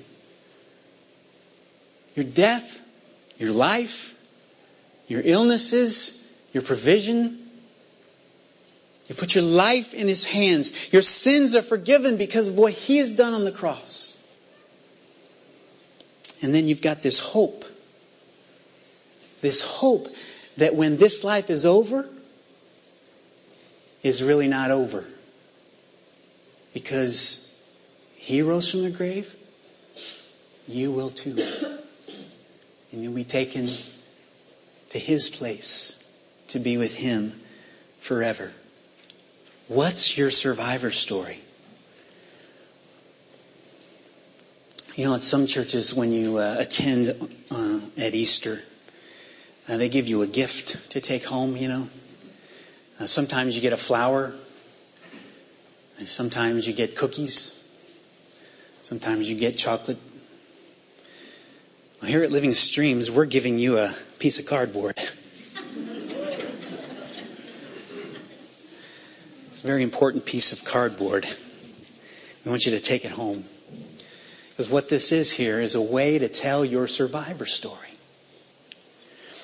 Your 2.14 2.24
death, 2.24 2.82
your 3.36 3.52
life, 3.52 4.13
your 5.08 5.22
illnesses, 5.24 6.20
your 6.52 6.62
provision, 6.62 7.44
You 9.08 9.14
put 9.14 9.34
your 9.34 9.44
life 9.44 9.92
in 9.92 10.08
His 10.08 10.24
hands. 10.24 10.92
Your 10.92 11.02
sins 11.02 11.54
are 11.54 11.62
forgiven 11.62 12.16
because 12.16 12.48
of 12.48 12.56
what 12.56 12.72
He 12.72 12.98
has 12.98 13.12
done 13.12 13.34
on 13.34 13.44
the 13.44 13.52
cross. 13.52 14.20
And 16.42 16.54
then 16.54 16.66
you've 16.66 16.82
got 16.82 17.02
this 17.02 17.18
hope. 17.18 17.64
This 19.40 19.60
hope 19.60 20.08
that 20.56 20.74
when 20.74 20.96
this 20.96 21.22
life 21.22 21.50
is 21.50 21.66
over, 21.66 22.08
is 24.02 24.22
really 24.22 24.48
not 24.48 24.70
over. 24.70 25.04
Because 26.72 27.54
He 28.16 28.40
rose 28.40 28.70
from 28.70 28.84
the 28.84 28.90
grave, 28.90 29.34
you 30.66 30.92
will 30.92 31.10
too. 31.10 31.36
And 32.90 33.02
you'll 33.02 33.12
be 33.12 33.24
taken 33.24 33.66
to 34.94 35.00
His 35.00 35.28
place 35.28 36.08
to 36.48 36.60
be 36.60 36.76
with 36.76 36.96
Him 36.96 37.32
forever. 37.98 38.52
What's 39.66 40.16
your 40.16 40.30
survivor 40.30 40.92
story? 40.92 41.40
You 44.94 45.06
know, 45.06 45.14
at 45.14 45.20
some 45.20 45.48
churches, 45.48 45.92
when 45.92 46.12
you 46.12 46.36
uh, 46.36 46.58
attend 46.60 47.08
uh, 47.50 47.80
at 47.98 48.14
Easter, 48.14 48.62
uh, 49.68 49.78
they 49.78 49.88
give 49.88 50.06
you 50.06 50.22
a 50.22 50.28
gift 50.28 50.92
to 50.92 51.00
take 51.00 51.24
home, 51.24 51.56
you 51.56 51.66
know. 51.66 51.88
Uh, 53.00 53.06
sometimes 53.06 53.56
you 53.56 53.62
get 53.62 53.72
a 53.72 53.76
flower. 53.76 54.32
And 55.98 56.06
sometimes 56.06 56.68
you 56.68 56.72
get 56.72 56.94
cookies. 56.94 57.60
Sometimes 58.82 59.28
you 59.28 59.34
get 59.34 59.56
chocolate. 59.56 59.98
Well, 62.04 62.12
here 62.12 62.22
at 62.22 62.30
Living 62.30 62.52
Streams, 62.52 63.10
we're 63.10 63.24
giving 63.24 63.58
you 63.58 63.78
a 63.78 63.90
piece 64.18 64.38
of 64.38 64.44
cardboard. 64.44 64.98
it's 69.46 69.64
a 69.64 69.66
very 69.66 69.82
important 69.82 70.26
piece 70.26 70.52
of 70.52 70.66
cardboard. 70.66 71.26
We 72.44 72.50
want 72.50 72.66
you 72.66 72.72
to 72.72 72.80
take 72.80 73.06
it 73.06 73.10
home. 73.10 73.42
Because 74.50 74.68
what 74.68 74.90
this 74.90 75.12
is 75.12 75.32
here 75.32 75.62
is 75.62 75.76
a 75.76 75.80
way 75.80 76.18
to 76.18 76.28
tell 76.28 76.62
your 76.62 76.88
survivor 76.88 77.46
story. 77.46 77.96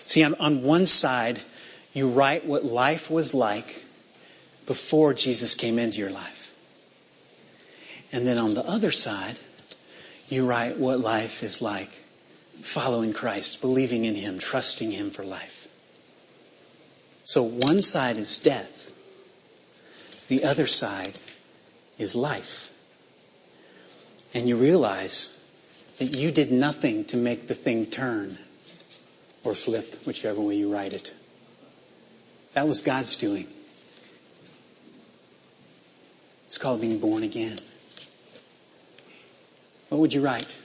See, 0.02 0.22
on, 0.22 0.34
on 0.34 0.62
one 0.62 0.84
side, 0.84 1.40
you 1.94 2.10
write 2.10 2.44
what 2.44 2.62
life 2.62 3.10
was 3.10 3.32
like 3.32 3.82
before 4.66 5.14
Jesus 5.14 5.54
came 5.54 5.78
into 5.78 5.98
your 5.98 6.10
life. 6.10 6.54
And 8.12 8.26
then 8.26 8.36
on 8.36 8.52
the 8.52 8.68
other 8.68 8.90
side, 8.90 9.38
you 10.28 10.44
write 10.44 10.76
what 10.76 11.00
life 11.00 11.42
is 11.42 11.62
like 11.62 11.88
following 12.62 13.12
Christ, 13.12 13.60
believing 13.60 14.04
in 14.04 14.14
Him, 14.14 14.38
trusting 14.38 14.90
Him 14.90 15.10
for 15.10 15.24
life. 15.24 15.68
So 17.24 17.42
one 17.42 17.82
side 17.82 18.16
is 18.16 18.38
death. 18.38 18.92
The 20.28 20.44
other 20.44 20.66
side 20.66 21.18
is 21.98 22.14
life 22.14 22.70
and 24.34 24.48
you 24.48 24.56
realize 24.56 25.36
that 25.98 26.16
you 26.16 26.30
did 26.30 26.52
nothing 26.52 27.04
to 27.06 27.16
make 27.16 27.48
the 27.48 27.54
thing 27.54 27.86
turn 27.86 28.38
or 29.44 29.54
flip, 29.54 30.06
whichever 30.06 30.40
way 30.40 30.54
you 30.56 30.72
write 30.72 30.92
it. 30.92 31.12
That 32.54 32.66
was 32.66 32.80
God's 32.80 33.16
doing. 33.16 33.46
It's 36.46 36.58
called 36.58 36.80
being 36.80 36.98
born 36.98 37.22
again. 37.22 37.58
What 39.88 39.98
would 39.98 40.14
you 40.14 40.20
write? 40.20 40.58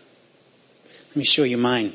Let 1.15 1.19
me 1.19 1.23
show 1.23 1.43
you 1.43 1.56
mine. 1.56 1.93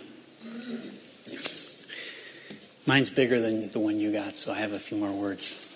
Mine's 2.87 3.11
bigger 3.11 3.39
than 3.39 3.69
the 3.69 3.79
one 3.79 4.01
you 4.01 4.13
got, 4.13 4.35
so 4.35 4.51
I 4.51 4.55
have 4.55 4.73
a 4.73 4.79
few 4.79 4.97
more 4.97 5.11
words. 5.11 5.67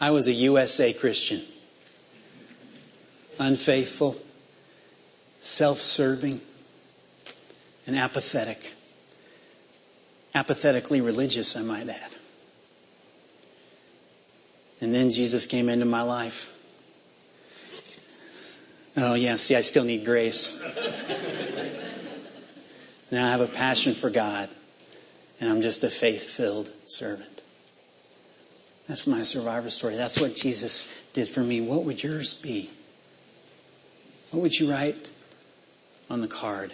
I 0.00 0.10
was 0.10 0.26
a 0.26 0.32
USA 0.32 0.92
Christian. 0.92 1.40
Unfaithful, 3.38 4.16
self-serving, 5.38 6.40
and 7.86 7.94
apathetic. 7.96 8.74
Apathetically 10.34 11.02
religious, 11.02 11.56
I 11.56 11.62
might 11.62 11.88
add. 11.88 12.14
And 14.80 14.92
then 14.92 15.10
Jesus 15.10 15.46
came 15.46 15.68
into 15.68 15.86
my 15.86 16.02
life. 16.02 16.52
Oh 18.96 19.14
yeah, 19.14 19.36
see, 19.36 19.54
I 19.54 19.60
still 19.60 19.84
need 19.84 20.04
grace. 20.04 20.60
Now 23.10 23.26
I 23.26 23.30
have 23.30 23.40
a 23.40 23.46
passion 23.46 23.94
for 23.94 24.10
God, 24.10 24.48
and 25.40 25.50
I'm 25.50 25.62
just 25.62 25.84
a 25.84 25.88
faith-filled 25.88 26.70
servant. 26.86 27.42
That's 28.88 29.06
my 29.06 29.22
survivor 29.22 29.70
story. 29.70 29.96
That's 29.96 30.20
what 30.20 30.34
Jesus 30.34 31.04
did 31.12 31.28
for 31.28 31.40
me. 31.40 31.60
What 31.60 31.84
would 31.84 32.02
yours 32.02 32.34
be? 32.34 32.70
What 34.30 34.42
would 34.42 34.58
you 34.58 34.70
write 34.70 35.10
on 36.08 36.20
the 36.20 36.28
card. 36.28 36.72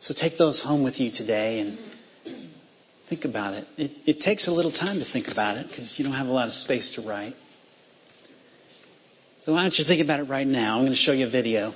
So 0.00 0.14
take 0.14 0.38
those 0.38 0.60
home 0.60 0.82
with 0.82 1.00
you 1.00 1.10
today 1.10 1.60
and 1.60 1.78
think 3.06 3.24
about 3.24 3.54
it. 3.54 3.66
It, 3.76 3.92
it 4.06 4.20
takes 4.20 4.46
a 4.46 4.52
little 4.52 4.70
time 4.70 4.96
to 4.96 5.04
think 5.04 5.30
about 5.30 5.56
it 5.56 5.68
because 5.68 5.98
you 5.98 6.04
don't 6.04 6.14
have 6.14 6.28
a 6.28 6.32
lot 6.32 6.48
of 6.48 6.54
space 6.54 6.92
to 6.92 7.00
write. 7.00 7.36
So 9.38 9.54
why 9.54 9.62
don't 9.62 9.78
you 9.78 9.84
think 9.84 10.00
about 10.00 10.20
it 10.20 10.24
right 10.24 10.46
now? 10.46 10.74
I'm 10.74 10.82
going 10.82 10.92
to 10.92 10.96
show 10.96 11.12
you 11.12 11.26
a 11.26 11.28
video. 11.28 11.72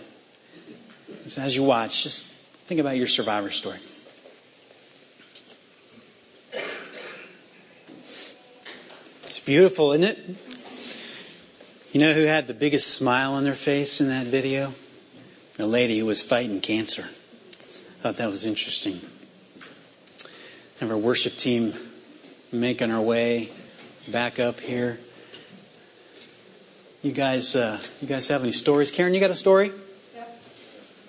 So 1.26 1.42
as 1.42 1.57
you 1.57 1.62
watch, 1.62 2.03
just 2.03 2.26
think 2.71 2.79
about 2.81 2.97
your 2.97 3.09
survivor 3.09 3.51
story. 3.51 3.79
It's 9.25 9.41
beautiful, 9.41 9.91
isn't 9.91 10.05
it? 10.05 10.19
You 11.91 11.99
know 11.99 12.13
who 12.13 12.23
had 12.23 12.47
the 12.47 12.55
biggest 12.55 12.95
smile 12.95 13.33
on 13.33 13.43
their 13.43 13.55
face 13.55 14.01
in 14.01 14.07
that 14.11 14.27
video? 14.27 14.73
a 15.59 15.67
lady 15.67 15.99
who 15.99 16.07
was 16.07 16.25
fighting 16.25 16.61
cancer. 16.61 17.03
I 17.03 18.03
thought 18.03 18.19
that 18.19 18.29
was 18.31 18.47
interesting. 18.47 19.01
Have 20.79 20.93
our 20.93 20.97
worship 20.97 21.35
team 21.35 21.75
making 22.53 22.93
our 22.93 23.03
way 23.03 23.51
back 24.13 24.39
up 24.39 24.61
here. 24.61 25.01
You 27.03 27.11
guys, 27.11 27.57
uh, 27.57 27.81
you 28.01 28.07
guys 28.07 28.29
have 28.29 28.43
any 28.43 28.53
stories? 28.53 28.93
Karen, 28.93 29.13
you 29.13 29.19
got 29.19 29.31
a 29.31 29.35
story? 29.35 29.73
Yep. 30.15 30.43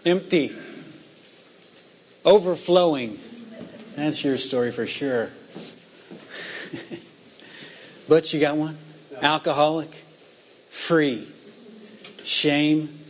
Empty. 0.08 0.56
Overflowing. 2.23 3.19
That's 3.95 4.23
your 4.23 4.38
story 4.38 4.71
for 4.71 4.88
sure. 4.88 5.29
but 8.10 8.34
you 8.34 8.39
got 8.39 8.57
one? 8.57 8.77
Alcoholic. 9.21 9.89
Free. 10.69 11.27
Shame 12.23 13.01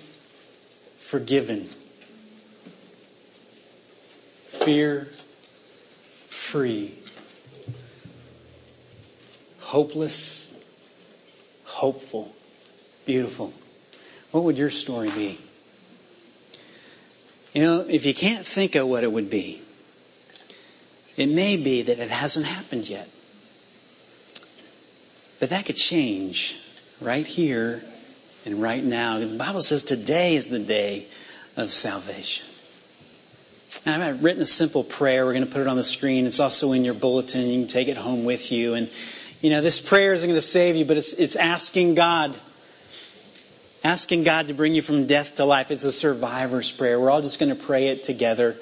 forgiven, 1.12 1.67
fear 4.63 5.10
free, 6.30 6.97
hopeless, 9.60 10.54
hopeful, 11.65 12.34
beautiful. 13.06 13.52
What 14.32 14.45
would 14.45 14.58
your 14.58 14.69
story 14.69 15.10
be? 15.10 15.38
You 17.54 17.62
know, 17.62 17.80
if 17.82 18.06
you 18.06 18.14
can't 18.14 18.46
think 18.46 18.76
of 18.76 18.88
what 18.88 19.04
it 19.04 19.12
would 19.12 19.30
be, 19.30 19.62
it 21.18 21.28
may 21.28 21.58
be 21.58 21.82
that 21.84 22.00
it 22.00 22.10
hasn't 22.10 22.46
happened 22.46 22.88
yet. 22.88 23.10
But 25.40 25.50
that 25.50 25.66
could 25.66 25.76
change 25.76 26.58
right 27.02 27.26
here 27.26 27.84
and 28.46 28.62
right 28.62 28.84
now. 28.84 29.20
The 29.20 29.38
Bible 29.38 29.62
says 29.62 29.84
today 29.84 30.36
is 30.36 30.48
the 30.48 30.60
day 30.60 31.08
of 31.58 31.70
salvation. 31.70 32.46
And 33.86 34.04
I've 34.04 34.24
written 34.24 34.42
a 34.42 34.46
simple 34.46 34.84
prayer. 34.84 35.26
We're 35.26 35.34
going 35.34 35.46
to 35.46 35.52
put 35.52 35.62
it 35.62 35.68
on 35.68 35.78
the 35.78 35.84
screen. 35.84 36.26
It's 36.26 36.40
also 36.40 36.72
in 36.74 36.86
your 36.86 36.94
bulletin. 36.94 37.48
You 37.48 37.60
can 37.62 37.68
take 37.68 37.88
it 37.88 37.98
home 37.98 38.24
with 38.24 38.52
you. 38.52 38.76
And, 38.76 38.90
you 39.42 39.50
know, 39.50 39.62
this 39.62 39.82
prayer 39.82 40.14
isn't 40.14 40.28
going 40.28 40.38
to 40.38 40.46
save 40.46 40.76
you, 40.76 40.86
but 40.86 40.98
it's, 40.98 41.14
it's 41.14 41.36
asking 41.36 41.96
God, 41.96 42.38
asking 43.84 44.23
God 44.23 44.47
to 44.47 44.53
bring 44.53 44.73
you 44.73 44.82
from 44.82 45.07
death 45.07 45.36
to 45.36 45.45
life. 45.45 45.71
It's 45.71 45.84
a 45.84 45.91
survivor's 45.91 46.71
prayer. 46.71 46.99
We're 46.99 47.09
all 47.09 47.21
just 47.21 47.39
going 47.39 47.55
to 47.55 47.61
pray 47.61 47.88
it 47.88 48.03
together 48.03 48.55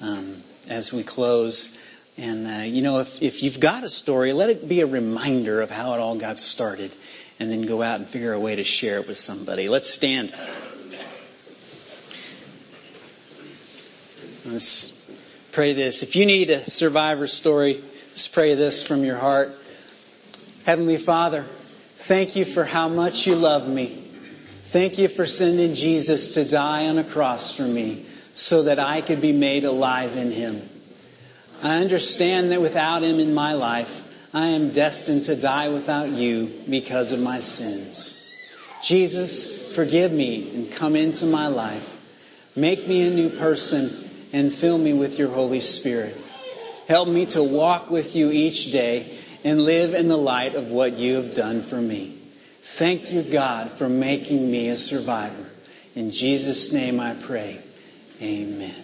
um, 0.00 0.42
as 0.68 0.92
we 0.92 1.02
close. 1.02 1.78
And, 2.16 2.46
uh, 2.46 2.64
you 2.64 2.82
know, 2.82 3.00
if, 3.00 3.22
if 3.22 3.42
you've 3.42 3.58
got 3.58 3.82
a 3.82 3.88
story, 3.88 4.32
let 4.32 4.50
it 4.50 4.68
be 4.68 4.80
a 4.82 4.86
reminder 4.86 5.60
of 5.60 5.70
how 5.70 5.94
it 5.94 6.00
all 6.00 6.14
got 6.14 6.38
started 6.38 6.94
and 7.40 7.50
then 7.50 7.62
go 7.62 7.82
out 7.82 7.98
and 7.98 8.08
figure 8.08 8.32
a 8.32 8.38
way 8.38 8.54
to 8.54 8.64
share 8.64 9.00
it 9.00 9.08
with 9.08 9.16
somebody. 9.16 9.68
Let's 9.68 9.90
stand. 9.90 10.32
Let's 14.46 15.00
pray 15.50 15.72
this. 15.72 16.04
If 16.04 16.14
you 16.14 16.26
need 16.26 16.50
a 16.50 16.60
survivor 16.70 17.26
story, 17.26 17.74
let's 18.10 18.28
pray 18.28 18.54
this 18.54 18.86
from 18.86 19.02
your 19.02 19.16
heart. 19.16 19.52
Heavenly 20.64 20.98
Father, 20.98 21.42
thank 21.42 22.36
you 22.36 22.44
for 22.44 22.64
how 22.64 22.88
much 22.88 23.26
you 23.26 23.34
love 23.34 23.68
me. 23.68 24.03
Thank 24.74 24.98
you 24.98 25.06
for 25.06 25.24
sending 25.24 25.74
Jesus 25.74 26.34
to 26.34 26.44
die 26.44 26.88
on 26.88 26.98
a 26.98 27.04
cross 27.04 27.56
for 27.56 27.62
me 27.62 28.04
so 28.34 28.64
that 28.64 28.80
I 28.80 29.02
could 29.02 29.20
be 29.20 29.32
made 29.32 29.62
alive 29.62 30.16
in 30.16 30.32
him. 30.32 30.68
I 31.62 31.76
understand 31.80 32.50
that 32.50 32.60
without 32.60 33.04
him 33.04 33.20
in 33.20 33.34
my 33.34 33.52
life, 33.52 34.02
I 34.34 34.46
am 34.46 34.72
destined 34.72 35.26
to 35.26 35.36
die 35.36 35.68
without 35.68 36.08
you 36.08 36.50
because 36.68 37.12
of 37.12 37.20
my 37.20 37.38
sins. 37.38 38.20
Jesus, 38.82 39.72
forgive 39.76 40.10
me 40.10 40.52
and 40.56 40.72
come 40.72 40.96
into 40.96 41.26
my 41.26 41.46
life. 41.46 42.00
Make 42.56 42.88
me 42.88 43.06
a 43.06 43.10
new 43.10 43.30
person 43.30 43.92
and 44.32 44.52
fill 44.52 44.76
me 44.76 44.92
with 44.92 45.20
your 45.20 45.28
Holy 45.28 45.60
Spirit. 45.60 46.16
Help 46.88 47.06
me 47.06 47.26
to 47.26 47.44
walk 47.44 47.90
with 47.90 48.16
you 48.16 48.32
each 48.32 48.72
day 48.72 49.16
and 49.44 49.60
live 49.60 49.94
in 49.94 50.08
the 50.08 50.18
light 50.18 50.56
of 50.56 50.72
what 50.72 50.96
you 50.96 51.14
have 51.14 51.32
done 51.32 51.62
for 51.62 51.80
me. 51.80 52.23
Thank 52.74 53.12
you, 53.12 53.22
God, 53.22 53.70
for 53.70 53.88
making 53.88 54.50
me 54.50 54.68
a 54.68 54.76
survivor. 54.76 55.46
In 55.94 56.10
Jesus' 56.10 56.72
name 56.72 56.98
I 56.98 57.14
pray. 57.14 57.60
Amen. 58.20 58.83